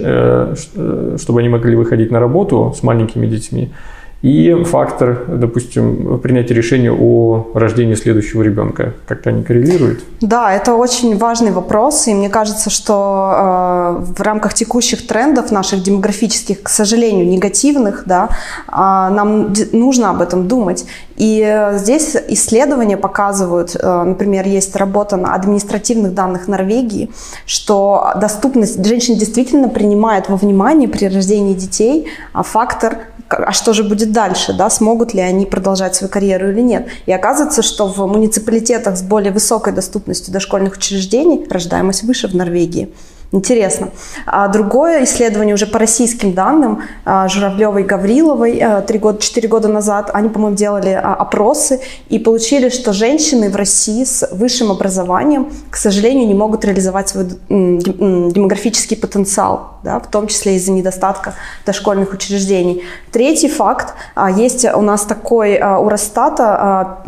чтобы 1.18 1.42
они 1.42 1.50
могли 1.50 1.76
выходить 1.76 2.12
на 2.12 2.22
работу 2.22 2.74
с 2.78 2.82
маленькими 2.82 3.26
детьми, 3.28 3.74
и 4.24 4.64
фактор, 4.64 5.26
допустим, 5.28 6.18
принятия 6.20 6.54
решения 6.54 6.92
о 6.92 7.52
рождении 7.54 7.94
следующего 7.96 8.42
ребенка. 8.42 8.94
Как-то 9.06 9.32
они 9.32 9.44
коррелируют? 9.44 10.00
Да, 10.22 10.54
это 10.54 10.76
очень 10.76 11.18
важный 11.18 11.52
вопрос, 11.52 12.08
и 12.08 12.14
мне 12.14 12.30
кажется, 12.30 12.70
что 12.70 12.94
э, 13.36 14.14
в 14.18 14.22
рамках 14.22 14.54
текущих 14.54 15.06
трендов 15.06 15.52
наших 15.52 15.84
демографических, 15.84 16.64
к 16.64 16.70
сожалению, 16.70 17.28
негативных, 17.28 18.04
да, 18.06 18.30
э, 18.70 18.72
нам 18.72 19.54
нужно 19.74 20.12
об 20.12 20.22
этом 20.22 20.48
думать. 20.48 20.86
И 21.16 21.70
здесь 21.74 22.16
исследования 22.30 22.98
показывают, 22.98 23.76
э, 23.76 24.04
например, 24.04 24.48
есть 24.48 24.76
работа 24.76 25.16
на 25.16 25.36
административных 25.36 26.14
данных 26.14 26.48
Норвегии, 26.48 27.12
что 27.46 28.14
доступность 28.16 28.84
женщин 28.86 29.16
действительно 29.16 29.70
принимает 29.70 30.30
во 30.30 30.38
внимание 30.38 30.90
при 30.90 31.06
рождении 31.06 31.54
детей 31.54 32.08
а 32.34 32.44
фактор 32.44 33.00
а 33.30 33.52
что 33.52 33.74
же 33.74 33.84
будет 33.84 34.12
дальше, 34.12 34.54
да, 34.54 34.70
смогут 34.70 35.14
ли 35.14 35.22
они 35.22 35.46
продолжать 35.46 35.96
свою 35.96 36.12
карьеру 36.12 36.52
или 36.52 36.62
нет. 36.62 36.88
И 37.08 37.12
оказывается, 37.12 37.64
что 37.64 37.88
в 37.88 38.06
муниципалитетах 38.06 38.96
с 38.96 39.02
более 39.02 39.32
высокой 39.32 39.74
доступностью 39.74 40.32
дошкольных 40.32 40.76
учреждений 40.76 41.46
рождаемость 41.50 42.04
выше 42.04 42.28
в 42.28 42.36
Норвегии. 42.36 42.94
Интересно. 43.34 43.90
А 44.28 44.48
другое 44.48 45.06
исследование 45.06 45.56
уже 45.56 45.66
по 45.66 45.80
российским 45.80 46.34
данным 46.34 46.84
а, 47.04 47.28
Журавлевой 47.28 47.82
и 47.82 47.84
Гавриловой 47.84 48.60
а, 48.60 48.82
три 48.82 49.00
года, 49.00 49.20
четыре 49.20 49.50
года 49.50 49.68
назад, 49.68 50.12
они, 50.14 50.30
по-моему, 50.30 50.56
делали 50.56 50.90
а, 50.90 51.16
опросы 51.16 51.82
и 52.10 52.20
получили, 52.20 52.70
что 52.70 52.94
женщины 52.94 53.50
в 53.50 53.56
России 53.56 54.04
с 54.04 54.30
высшим 54.32 54.70
образованием, 54.70 55.52
к 55.72 55.78
сожалению, 55.78 56.28
не 56.28 56.36
могут 56.36 56.64
реализовать 56.64 57.10
свой 57.10 57.26
демографический 57.50 58.98
потенциал, 58.98 59.80
да, 59.84 60.00
в 60.00 60.06
том 60.12 60.28
числе 60.28 60.58
из-за 60.58 60.72
недостатка 60.72 61.34
дошкольных 61.66 62.14
учреждений. 62.14 62.84
Третий 63.12 63.50
факт. 63.50 63.96
Есть 64.36 64.64
у 64.66 64.82
нас 64.82 65.06
такой 65.06 65.60
у 65.60 65.90
Росстата 65.90 67.00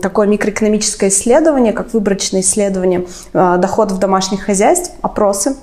такое 0.00 0.28
микроэкономическое 0.28 1.10
исследование, 1.10 1.72
как 1.72 1.92
выборочное 1.92 2.42
исследование 2.42 3.06
доходов 3.32 3.98
домашних 3.98 4.42
хозяйств, 4.42 4.92
опросы 5.02 5.56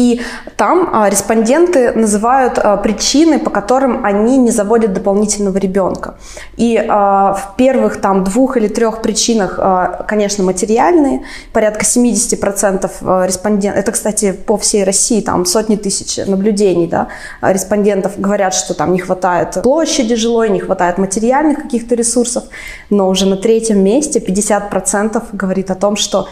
и 0.00 0.20
там 0.56 0.88
а, 0.92 1.10
респонденты 1.10 1.92
называют 1.92 2.58
а, 2.58 2.76
причины, 2.78 3.38
по 3.38 3.50
которым 3.50 4.04
они 4.04 4.38
не 4.38 4.50
заводят 4.50 4.94
дополнительного 4.94 5.58
ребенка. 5.58 6.14
И 6.56 6.82
а, 6.88 7.34
в 7.34 7.56
первых 7.56 8.00
там 8.00 8.24
двух 8.24 8.56
или 8.56 8.68
трех 8.68 9.02
причинах, 9.02 9.58
конечно, 10.08 10.44
материальные, 10.44 11.24
порядка 11.52 11.84
70% 11.84 12.90
а, 13.02 13.26
респондентов, 13.26 13.80
это, 13.80 13.92
кстати, 13.92 14.32
по 14.32 14.56
всей 14.56 14.84
России, 14.84 15.20
там 15.20 15.44
сотни 15.44 15.76
тысяч 15.76 16.16
наблюдений, 16.26 16.86
да, 16.86 17.08
респондентов 17.42 18.18
говорят, 18.18 18.54
что 18.54 18.74
там 18.74 18.92
не 18.92 19.00
хватает 19.00 19.62
площади 19.62 20.14
жилой, 20.14 20.48
не 20.48 20.60
хватает 20.60 20.98
материальных 20.98 21.62
каких-то 21.62 21.94
ресурсов, 21.94 22.44
но 22.88 23.08
уже 23.08 23.26
на 23.26 23.36
третьем 23.36 23.84
месте 23.84 24.18
50% 24.18 25.22
говорит 25.32 25.70
о 25.70 25.74
том, 25.74 25.96
что 25.96 26.26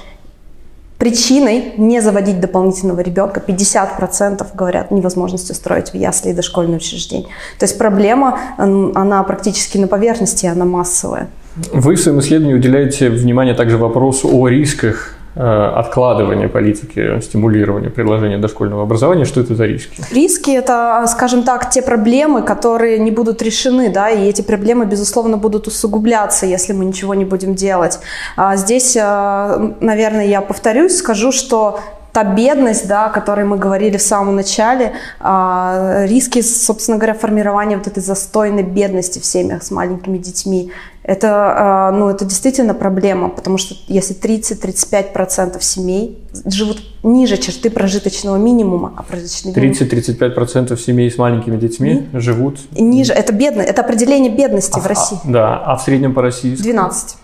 Причиной 0.99 1.75
не 1.77 2.01
заводить 2.03 2.41
дополнительного 2.41 3.01
ребенка 3.01 3.41
50% 3.47 4.45
говорят 4.53 4.91
невозможность 4.91 5.49
устроить 5.49 5.91
в 5.91 5.95
ясли 5.95 6.31
и 6.31 6.33
дошкольное 6.35 6.79
учреждение. 6.79 7.29
То 7.59 7.67
есть 7.67 7.79
проблема, 7.79 8.41
она 8.57 9.23
практически 9.23 9.79
на 9.79 9.87
поверхности, 9.87 10.47
она 10.47 10.65
массовая. 10.65 11.29
Вы 11.73 11.95
в 11.95 12.01
своем 12.01 12.19
исследовании 12.19 12.55
уделяете 12.55 13.11
внимание 13.11 13.55
также 13.55 13.79
вопросу 13.79 14.29
о 14.33 14.49
рисках 14.49 15.15
откладывания 15.39 16.49
политики 16.49 17.21
стимулирования 17.21 17.91
предложения 17.91 18.39
дошкольного 18.39 18.83
образования. 18.83 19.25
Что 19.25 19.41
это 19.41 19.55
за 19.55 19.67
риски? 19.67 20.03
Риски– 20.13 20.51
это, 20.57 21.05
скажем 21.09 21.45
так, 21.45 21.71
те 21.71 21.81
проблемы, 21.81 22.43
которые 22.43 22.99
не 22.99 23.11
будут 23.11 23.41
решены, 23.43 23.91
да, 23.91 24.11
и 24.11 24.29
эти 24.29 24.43
проблемы, 24.43 24.85
безусловно, 24.87 25.37
будут 25.37 25.67
усугубляться, 25.69 26.47
если 26.47 26.73
мы 26.73 26.85
ничего 26.85 27.15
не 27.15 27.25
будем 27.25 27.55
делать. 27.55 28.01
А 28.37 28.57
здесь, 28.57 28.97
э, 28.97 29.73
наверное, 29.81 30.27
я 30.27 30.41
повторюсь, 30.41 30.97
скажу, 30.97 31.31
что 31.31 31.81
та 32.19 32.25
бедность, 32.25 32.89
да, 32.89 33.07
о 33.07 33.11
которой 33.11 33.45
мы 33.45 33.59
говорили 33.59 33.97
в 33.97 34.03
самом 34.03 34.35
начале, 34.35 34.93
а, 35.21 36.05
риски, 36.05 36.43
собственно 36.43 36.99
говоря, 36.99 37.15
формирования 37.15 37.77
вот 37.77 37.87
этой 37.87 38.03
застойной 38.03 38.65
бедности 38.65 39.21
в 39.21 39.25
семьях 39.25 39.63
с 39.63 39.71
маленькими 39.71 40.19
детьми, 40.19 40.73
это, 41.05 41.29
а, 41.31 41.93
ну, 41.93 42.09
это 42.09 42.25
действительно 42.25 42.75
проблема, 42.75 43.29
потому 43.29 43.57
что 43.57 43.77
если 43.87 44.17
30-35% 44.17 45.63
семей 45.63 46.19
живут 46.45 46.79
ниже 47.05 47.37
черты 47.37 47.71
прожиточного 47.71 48.37
минимума, 48.37 48.95
а 48.97 49.05
прожиточный 49.05 49.53
30-35% 49.53 50.77
семей 50.77 51.11
с 51.11 51.19
маленькими 51.19 51.57
детьми 51.57 52.09
И? 52.13 52.19
живут... 52.19 52.59
Ниже, 52.73 53.13
это 53.13 53.33
бедность, 53.33 53.71
это 53.71 53.83
определение 53.83 54.35
бедности 54.35 54.79
а, 54.79 54.81
в 54.81 54.87
России. 54.89 55.19
А, 55.23 55.29
да, 55.29 55.63
а 55.65 55.77
в 55.77 55.83
среднем 55.83 56.15
по 56.15 56.23
России? 56.23 56.57
12. 56.57 57.17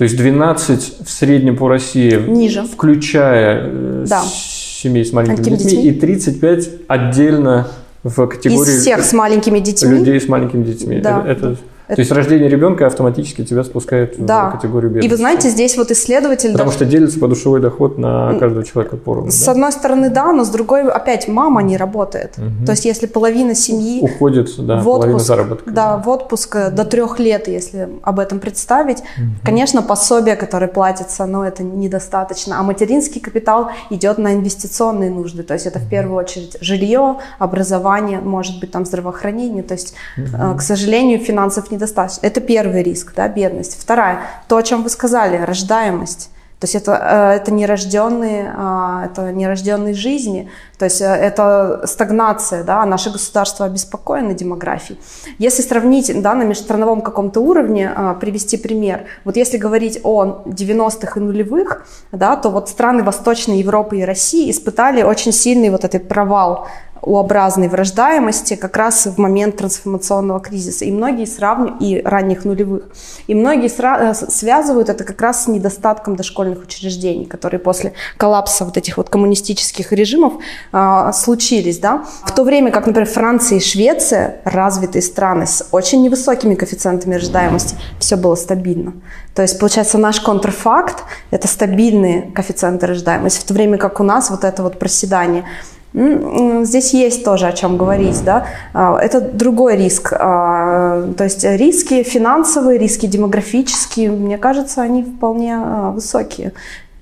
То 0.00 0.04
есть 0.04 0.16
12 0.16 1.02
в 1.04 1.10
среднем 1.10 1.58
по 1.58 1.68
России, 1.68 2.18
Ниже. 2.26 2.62
включая 2.62 3.64
э, 3.66 4.06
да. 4.08 4.22
семей 4.22 5.04
с 5.04 5.12
маленькими 5.12 5.56
детьми, 5.56 5.72
детьми, 5.72 5.88
и 5.90 5.92
35 5.92 6.68
отдельно 6.88 7.68
в 8.02 8.26
категории... 8.26 8.76
Из 8.76 8.80
всех 8.80 9.04
с 9.04 9.12
маленькими 9.12 9.58
детьми. 9.58 9.90
Людей 9.90 10.18
с 10.18 10.26
маленькими 10.26 10.64
детьми. 10.64 11.00
Да. 11.00 11.22
Это, 11.28 11.48
это... 11.48 11.56
То 11.94 12.00
есть 12.00 12.12
рождение 12.12 12.48
ребенка 12.48 12.86
автоматически 12.86 13.44
тебя 13.44 13.64
спускает 13.64 14.14
да. 14.24 14.50
в 14.50 14.52
категорию 14.52 14.90
бедности. 14.90 15.06
И 15.06 15.10
вы 15.10 15.16
знаете, 15.16 15.48
здесь 15.48 15.76
вот 15.76 15.90
исследователь... 15.90 16.52
Потому 16.52 16.70
даже... 16.70 16.84
что 16.84 16.86
делится 16.86 17.18
подушевой 17.18 17.60
доход 17.60 17.98
на 17.98 18.34
каждого 18.38 18.64
человека 18.64 18.96
поровну. 18.96 19.30
С 19.30 19.44
да? 19.44 19.52
одной 19.52 19.72
стороны, 19.72 20.10
да, 20.10 20.32
но 20.32 20.44
с 20.44 20.48
другой, 20.48 20.88
опять, 20.90 21.28
мама 21.28 21.62
не 21.62 21.76
работает. 21.76 22.38
Угу. 22.38 22.66
То 22.66 22.72
есть 22.72 22.84
если 22.84 23.06
половина 23.06 23.54
семьи... 23.54 24.00
Уходит, 24.02 24.48
да, 24.58 24.76
в 24.76 24.88
отпуск, 24.88 25.00
половина 25.00 25.18
заработка. 25.18 25.70
Да, 25.70 25.96
в 25.96 26.08
отпуск 26.08 26.56
э, 26.56 26.70
до 26.70 26.84
трех 26.84 27.18
лет, 27.18 27.48
если 27.48 27.88
об 28.02 28.18
этом 28.18 28.40
представить. 28.40 28.98
Угу. 28.98 29.44
Конечно, 29.44 29.82
пособие, 29.82 30.36
которое 30.36 30.68
платится, 30.68 31.26
но 31.26 31.44
это 31.44 31.62
недостаточно. 31.62 32.58
А 32.58 32.62
материнский 32.62 33.20
капитал 33.20 33.70
идет 33.90 34.18
на 34.18 34.34
инвестиционные 34.34 35.10
нужды. 35.10 35.42
То 35.42 35.54
есть 35.54 35.66
это 35.66 35.78
в 35.78 35.88
первую 35.88 36.16
очередь 36.16 36.56
жилье, 36.60 37.18
образование, 37.38 38.20
может 38.20 38.60
быть, 38.60 38.70
там 38.70 38.84
здравоохранение. 38.84 39.62
То 39.62 39.74
есть, 39.74 39.94
угу. 40.16 40.56
к 40.56 40.62
сожалению, 40.62 41.18
финансов 41.18 41.70
недостаточно. 41.80 42.26
Это 42.26 42.40
первый 42.40 42.82
риск, 42.82 43.14
да, 43.16 43.28
бедность. 43.28 43.80
Вторая, 43.80 44.20
то, 44.48 44.56
о 44.56 44.62
чем 44.62 44.82
вы 44.82 44.90
сказали, 44.90 45.36
рождаемость. 45.36 46.30
То 46.60 46.66
есть 46.66 46.74
это, 46.74 46.92
э, 46.92 47.36
это 47.36 47.52
нерожденные, 47.52 48.52
а, 48.54 49.06
это 49.06 49.32
нерожденные 49.32 49.94
жизни, 49.94 50.50
то 50.78 50.84
есть 50.84 51.00
э, 51.00 51.06
это 51.06 51.80
стагнация, 51.86 52.64
да, 52.64 52.84
наше 52.84 53.10
государство 53.10 53.64
обеспокоено 53.64 54.34
демографией. 54.34 55.00
Если 55.38 55.62
сравнить 55.62 56.12
да, 56.20 56.34
на 56.34 56.42
межстрановом 56.42 57.00
каком-то 57.00 57.40
уровне, 57.40 57.90
а, 57.96 58.12
привести 58.12 58.58
пример, 58.58 59.06
вот 59.24 59.36
если 59.36 59.56
говорить 59.56 60.00
о 60.02 60.42
90-х 60.44 61.18
и 61.18 61.22
нулевых, 61.22 61.86
да, 62.12 62.36
то 62.36 62.50
вот 62.50 62.68
страны 62.68 63.04
Восточной 63.04 63.60
Европы 63.60 63.96
и 63.96 64.04
России 64.04 64.50
испытали 64.50 65.02
очень 65.02 65.32
сильный 65.32 65.70
вот 65.70 65.86
этот 65.86 66.08
провал 66.08 66.68
у-образной 67.02 67.68
врождаемости 67.68 68.56
как 68.56 68.76
раз 68.76 69.06
в 69.06 69.18
момент 69.18 69.56
трансформационного 69.56 70.40
кризиса. 70.40 70.84
И 70.84 70.92
многие 70.92 71.24
сравнивают, 71.24 71.80
и 71.80 72.02
ранних 72.04 72.44
нулевых, 72.44 72.84
и 73.26 73.34
многие 73.34 73.68
сра- 73.68 74.10
э, 74.10 74.14
связывают 74.14 74.88
это 74.88 75.04
как 75.04 75.20
раз 75.20 75.44
с 75.44 75.48
недостатком 75.48 76.16
дошкольных 76.16 76.62
учреждений, 76.62 77.24
которые 77.24 77.60
после 77.60 77.92
коллапса 78.16 78.64
вот 78.64 78.76
этих 78.76 78.96
вот 78.96 79.08
коммунистических 79.08 79.92
режимов 79.92 80.34
а, 80.72 81.12
случились. 81.12 81.78
Да? 81.78 82.04
В 82.24 82.32
то 82.32 82.44
время 82.44 82.70
как, 82.70 82.86
например, 82.86 83.08
Франция 83.08 83.58
и 83.58 83.60
Швеция, 83.60 84.40
развитые 84.44 85.02
страны 85.02 85.46
с 85.46 85.66
очень 85.72 86.02
невысокими 86.02 86.54
коэффициентами 86.54 87.14
рождаемости, 87.14 87.76
все 87.98 88.16
было 88.16 88.34
стабильно. 88.34 88.92
То 89.34 89.42
есть, 89.42 89.58
получается, 89.58 89.98
наш 89.98 90.20
контрфакт– 90.20 91.04
это 91.30 91.48
стабильные 91.48 92.30
коэффициенты 92.34 92.86
рождаемости, 92.86 93.40
в 93.40 93.44
то 93.44 93.54
время 93.54 93.78
как 93.78 94.00
у 94.00 94.02
нас 94.02 94.30
вот 94.30 94.44
это 94.44 94.62
вот 94.62 94.78
проседание– 94.78 95.44
Здесь 95.92 96.94
есть 96.94 97.24
тоже 97.24 97.46
о 97.46 97.52
чем 97.52 97.76
говорить, 97.76 98.22
да. 98.24 98.46
А, 98.72 98.96
это 99.00 99.20
другой 99.20 99.76
риск. 99.76 100.12
А, 100.12 101.02
то 101.16 101.24
есть 101.24 101.44
риски 101.44 102.04
финансовые, 102.04 102.78
риски 102.78 103.06
демографические, 103.06 104.10
мне 104.10 104.38
кажется, 104.38 104.82
они 104.82 105.02
вполне 105.02 105.56
а, 105.56 105.90
высокие. 105.90 106.52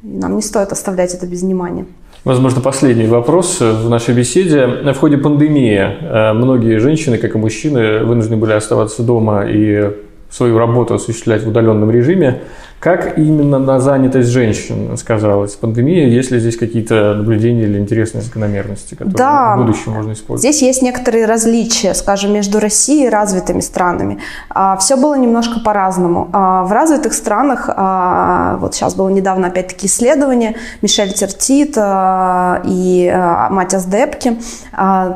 Нам 0.03 0.37
не 0.37 0.43
стоит 0.43 0.73
оставлять 0.73 1.13
это 1.13 1.27
без 1.27 1.43
внимания. 1.43 1.85
Возможно, 2.25 2.61
последний 2.61 3.07
вопрос 3.07 3.61
в 3.61 3.89
нашей 3.91 4.15
беседе. 4.15 4.67
В 4.67 4.99
ходе 4.99 5.19
пандемии 5.19 6.33
многие 6.35 6.79
женщины, 6.79 7.19
как 7.19 7.35
и 7.35 7.39
мужчины, 7.39 8.05
вынуждены 8.05 8.37
были 8.37 8.53
оставаться 8.53 9.03
дома 9.03 9.45
и 9.47 9.93
свою 10.31 10.59
работу 10.59 10.95
осуществлять 10.95 11.43
в 11.45 11.49
удаленном 11.49 11.91
режиме. 11.91 12.43
Как 12.81 13.19
именно 13.19 13.59
на 13.59 13.81
занятость 13.81 14.29
женщин 14.29 14.97
сказалась 14.97 15.55
пандемия? 15.57 16.07
Есть 16.07 16.31
ли 16.31 16.39
здесь 16.39 16.57
какие-то 16.57 17.15
наблюдения 17.15 17.65
или 17.65 17.77
интересные 17.77 18.23
закономерности, 18.23 18.95
которые 18.95 19.17
да, 19.17 19.57
в 19.57 19.59
будущем 19.59 19.93
можно 19.93 20.13
использовать? 20.13 20.41
Здесь 20.41 20.63
есть 20.63 20.83
некоторые 20.83 21.27
различия, 21.27 21.93
скажем, 21.95 22.33
между 22.33 22.61
Россией 22.61 23.07
и 23.07 23.09
развитыми 23.09 23.61
странами. 23.61 24.19
А, 24.51 24.77
Все 24.77 24.97
было 24.97 25.17
немножко 25.17 25.59
по-разному. 25.59 26.29
А, 26.33 26.63
в 26.63 26.73
развитых 26.73 27.15
странах, 27.15 27.69
а, 27.69 28.59
вот 28.61 28.77
сейчас 28.77 28.95
было 28.95 29.09
недавно 29.09 29.49
опять-таки 29.49 29.89
исследование, 29.89 30.55
Мишель 30.81 31.13
Тертит 31.13 31.77
и 31.77 33.13
Матиас 33.51 33.87
Депки, 33.87 34.39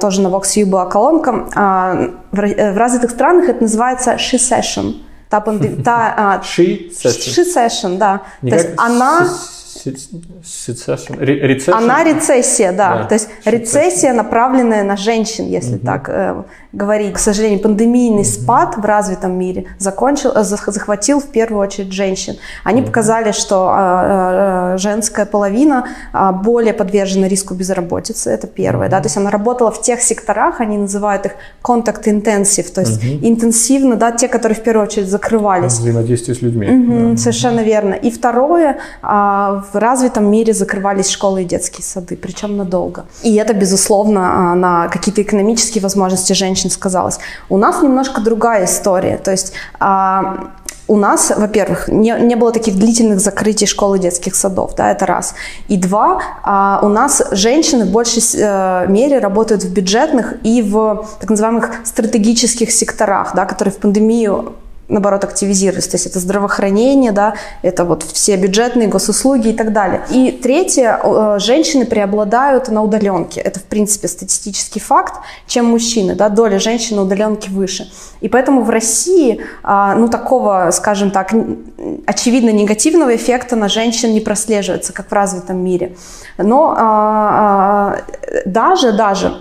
тоже 0.00 0.20
на 0.20 0.28
VoxU 0.28 0.66
была 0.66 0.86
колонка. 0.86 2.12
В 2.32 2.76
развитых 2.76 3.10
странах 3.10 3.48
это 3.48 3.62
называется 3.62 4.14
«she 4.14 4.36
session», 4.36 4.94
Та 5.32 5.40
пандемия... 5.40 5.82
Та, 5.82 6.14
а, 6.16 6.42
she 6.44 6.90
session. 6.90 7.38
She 7.38 7.56
session, 7.56 7.98
да. 7.98 8.20
Не 8.42 8.50
То 8.50 8.56
есть 8.56 8.68
она... 8.76 9.28
Рецессия? 11.18 11.74
Она 11.74 12.04
рецессия, 12.04 12.72
да. 12.72 12.98
да. 12.98 13.04
То 13.04 13.14
есть 13.14 13.28
рецессия, 13.46 14.12
направленная 14.12 14.84
на 14.84 14.96
женщин, 14.96 15.48
если 15.48 15.76
угу. 15.76 15.86
так 15.86 16.08
э, 16.08 16.42
говорить. 16.72 17.14
К 17.14 17.18
сожалению, 17.18 17.60
пандемийный 17.60 18.24
спад 18.24 18.76
в 18.76 18.84
развитом 18.84 19.38
мире 19.38 19.66
закончил, 19.78 20.32
э, 20.34 20.42
захватил 20.42 21.20
в 21.20 21.26
первую 21.26 21.60
очередь 21.60 21.92
женщин. 21.92 22.36
Они 22.64 22.82
показали, 22.82 23.32
что 23.32 23.74
э, 23.74 24.76
женская 24.78 25.26
половина 25.26 25.86
а, 26.12 26.32
более 26.32 26.72
подвержена 26.72 27.28
риску 27.28 27.54
безработицы, 27.54 28.30
это 28.30 28.46
первое. 28.46 28.88
Да? 28.88 29.00
То 29.00 29.06
есть 29.06 29.16
она 29.16 29.30
работала 29.30 29.70
в 29.70 29.82
тех 29.82 30.00
секторах, 30.00 30.60
они 30.60 30.78
называют 30.78 31.26
их 31.26 31.32
contact 31.62 32.04
intensive, 32.04 32.72
то 32.72 32.80
есть 32.80 33.02
интенсивно, 33.22 33.96
да, 33.96 34.12
те, 34.12 34.28
которые 34.28 34.56
в 34.56 34.62
первую 34.62 34.86
очередь 34.86 35.08
закрывались. 35.08 35.72
Взаимодействие 35.72 36.34
с 36.34 36.42
людьми. 36.42 36.68
Угу, 36.68 37.10
да. 37.12 37.16
Совершенно 37.16 37.60
верно. 37.60 37.94
И 37.94 38.10
второе, 38.10 38.78
а, 39.02 39.64
в 39.72 39.76
развитом 39.76 40.30
мире 40.30 40.52
закрывались 40.52 41.08
школы 41.08 41.42
и 41.42 41.44
детские 41.44 41.84
сады, 41.84 42.16
причем 42.16 42.56
надолго. 42.56 43.04
И 43.22 43.34
это, 43.34 43.54
безусловно, 43.54 44.52
а, 44.52 44.54
на 44.54 44.88
какие-то 44.88 45.22
экономические 45.22 45.82
возможности 45.82 46.32
женщин 46.32 46.61
очень 46.62 46.70
сказалось. 46.70 47.18
У 47.48 47.58
нас 47.58 47.82
немножко 47.82 48.20
другая 48.20 48.64
история. 48.64 49.16
То 49.16 49.30
есть 49.30 49.52
а, 49.80 50.50
у 50.88 50.96
нас, 50.96 51.32
во-первых, 51.36 51.88
не, 51.88 52.14
не 52.20 52.36
было 52.36 52.52
таких 52.52 52.76
длительных 52.76 53.20
закрытий 53.20 53.66
школ 53.66 53.94
и 53.94 53.98
детских 53.98 54.34
садов, 54.34 54.74
да, 54.76 54.90
это 54.90 55.06
раз. 55.06 55.34
И 55.68 55.76
два, 55.76 56.20
а, 56.42 56.80
у 56.82 56.88
нас 56.88 57.22
женщины 57.32 57.84
в 57.84 57.90
большей 57.90 58.22
э, 58.34 58.86
мере 58.88 59.18
работают 59.18 59.64
в 59.64 59.72
бюджетных 59.72 60.34
и 60.44 60.62
в 60.62 61.06
так 61.20 61.30
называемых 61.30 61.70
стратегических 61.84 62.70
секторах, 62.70 63.34
да, 63.34 63.44
которые 63.44 63.72
в 63.72 63.78
пандемию 63.78 64.52
наоборот, 64.92 65.24
активизировались. 65.24 65.88
То 65.88 65.96
есть 65.96 66.06
это 66.06 66.18
здравоохранение, 66.18 67.12
да, 67.12 67.34
это 67.62 67.84
вот 67.84 68.02
все 68.02 68.36
бюджетные 68.36 68.88
госуслуги 68.88 69.48
и 69.48 69.52
так 69.52 69.72
далее. 69.72 70.02
И 70.10 70.30
третье, 70.30 71.00
э, 71.02 71.38
женщины 71.40 71.86
преобладают 71.86 72.68
на 72.68 72.82
удаленке. 72.82 73.40
Это, 73.40 73.58
в 73.58 73.64
принципе, 73.64 74.08
статистический 74.08 74.80
факт, 74.80 75.14
чем 75.46 75.66
мужчины, 75.66 76.14
да, 76.14 76.28
доля 76.28 76.58
женщин 76.58 76.96
на 76.96 77.02
удаленке 77.02 77.50
выше. 77.50 77.90
И 78.20 78.28
поэтому 78.28 78.62
в 78.62 78.70
России, 78.70 79.40
а, 79.62 79.94
ну, 79.94 80.08
такого, 80.08 80.70
скажем 80.72 81.10
так, 81.10 81.32
очевидно 82.06 82.50
негативного 82.50 83.16
эффекта 83.16 83.56
на 83.56 83.68
женщин 83.68 84.12
не 84.12 84.20
прослеживается, 84.20 84.92
как 84.92 85.10
в 85.10 85.12
развитом 85.12 85.58
мире. 85.64 85.96
Но 86.38 86.74
а, 86.76 87.96
а, 87.96 87.96
даже, 88.44 88.92
даже 88.92 89.34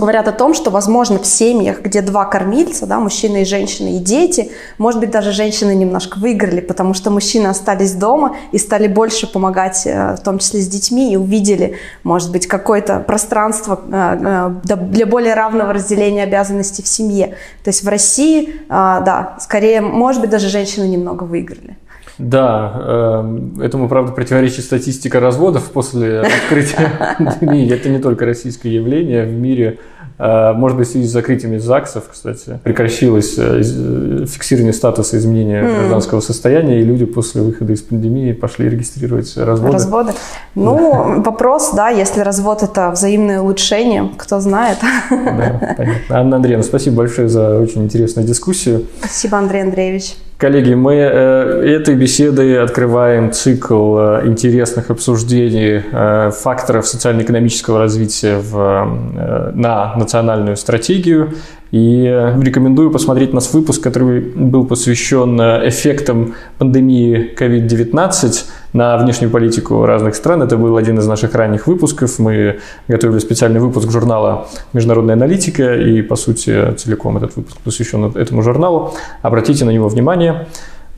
говорят 0.00 0.28
о 0.28 0.32
том, 0.32 0.54
что, 0.54 0.70
возможно, 0.70 1.18
в 1.18 1.26
семьях, 1.26 1.80
где 1.80 2.02
два 2.02 2.24
кормильца, 2.24 2.86
да, 2.86 2.98
мужчина 2.98 3.38
и 3.38 3.44
женщина, 3.44 3.88
и 3.88 3.98
дети, 3.98 4.50
может 4.78 5.00
быть, 5.00 5.10
даже 5.10 5.32
женщины 5.32 5.74
немножко 5.74 6.18
выиграли, 6.18 6.60
потому 6.60 6.94
что 6.94 7.10
мужчины 7.10 7.48
остались 7.48 7.94
дома 7.94 8.36
и 8.52 8.58
стали 8.58 8.88
больше 8.88 9.30
помогать, 9.30 9.86
э, 9.86 10.16
в 10.16 10.20
том 10.20 10.38
числе 10.38 10.60
с 10.60 10.68
детьми, 10.68 11.12
и 11.12 11.16
увидели, 11.16 11.76
может 12.02 12.32
быть, 12.32 12.46
какое-то 12.46 13.00
пространство 13.00 13.80
э, 13.86 14.50
э, 14.66 14.74
для 14.76 15.06
более 15.06 15.34
равного 15.34 15.72
разделения 15.72 16.24
обязанностей 16.24 16.82
в 16.82 16.88
семье. 16.88 17.36
То 17.62 17.68
есть 17.68 17.82
в 17.82 17.88
России, 17.88 18.60
да, 18.68 19.36
скорее, 19.40 19.80
может 19.80 20.20
быть, 20.20 20.30
даже 20.30 20.48
женщины 20.48 20.84
немного 20.84 21.24
выиграли. 21.24 21.76
Да, 22.18 23.24
этому, 23.60 23.88
правда, 23.88 24.12
противоречит 24.12 24.64
статистика 24.64 25.20
разводов 25.20 25.70
после 25.70 26.20
открытия 26.20 27.16
пандемии. 27.18 27.72
Это 27.72 27.88
не 27.88 27.98
только 27.98 28.24
российское 28.24 28.70
явление. 28.70 29.24
В 29.24 29.32
мире 29.32 29.78
а, 30.16 30.52
может 30.52 30.78
быть, 30.78 30.86
в 30.86 30.92
связи 30.92 31.08
с 31.08 31.10
закрытиями 31.10 31.58
ЗАГСов, 31.58 32.04
кстати, 32.12 32.60
прекращилось 32.62 33.34
э, 33.36 33.62
э, 33.64 34.26
фиксирование 34.26 34.72
статуса 34.72 35.18
изменения 35.18 35.62
mm. 35.62 35.76
гражданского 35.76 36.20
состояния, 36.20 36.80
и 36.80 36.84
люди 36.84 37.04
после 37.04 37.42
выхода 37.42 37.72
из 37.72 37.82
пандемии 37.82 38.32
пошли 38.32 38.68
регистрировать 38.68 39.36
разводы. 39.36 39.72
Разводы. 39.72 40.12
Ну, 40.54 41.20
вопрос, 41.20 41.72
да, 41.74 41.88
если 41.88 42.20
развод– 42.20 42.62
это 42.62 42.92
взаимное 42.92 43.40
улучшение, 43.40 44.08
кто 44.16 44.38
знает. 44.38 44.78
Да, 45.10 45.74
понятно. 45.76 46.16
Анна 46.16 46.36
Андреевна, 46.36 46.62
спасибо 46.62 46.98
большое 46.98 47.28
за 47.28 47.58
очень 47.58 47.82
интересную 47.82 48.26
дискуссию. 48.26 48.86
Спасибо, 49.00 49.38
Андрей 49.38 49.62
Андреевич. 49.62 50.14
Коллеги, 50.36 50.74
мы 50.74 50.94
э, 50.94 51.76
этой 51.76 51.94
беседой 51.94 52.60
открываем 52.60 53.30
цикл 53.30 53.96
э, 53.98 54.22
интересных 54.26 54.90
обсуждений 54.90 55.80
э, 55.92 56.30
факторов 56.32 56.88
социально-экономического 56.88 57.78
развития 57.78 58.38
в, 58.38 59.52
на 59.54 59.94
национальную 59.94 60.56
стратегию. 60.56 61.34
И 61.70 62.04
рекомендую 62.40 62.90
посмотреть 62.90 63.32
наш 63.32 63.52
выпуск, 63.52 63.82
который 63.82 64.20
был 64.20 64.64
посвящен 64.64 65.40
эффектам 65.40 66.34
пандемии 66.58 67.34
COVID-19 67.36 68.44
на 68.74 68.98
внешнюю 68.98 69.30
политику 69.30 69.86
разных 69.86 70.16
стран. 70.16 70.42
Это 70.42 70.58
был 70.58 70.76
один 70.76 70.98
из 70.98 71.06
наших 71.06 71.34
ранних 71.34 71.66
выпусков. 71.66 72.18
Мы 72.18 72.58
готовили 72.88 73.20
специальный 73.20 73.60
выпуск 73.60 73.90
журнала 73.90 74.48
«Международная 74.72 75.14
аналитика», 75.14 75.76
и, 75.76 76.02
по 76.02 76.16
сути, 76.16 76.74
целиком 76.74 77.16
этот 77.16 77.36
выпуск 77.36 77.56
посвящен 77.64 78.04
этому 78.16 78.42
журналу. 78.42 78.92
Обратите 79.22 79.64
на 79.64 79.70
него 79.70 79.88
внимание. 79.88 80.48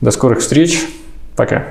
До 0.01 0.11
скорых 0.11 0.39
встреч. 0.39 0.85
Пока. 1.35 1.65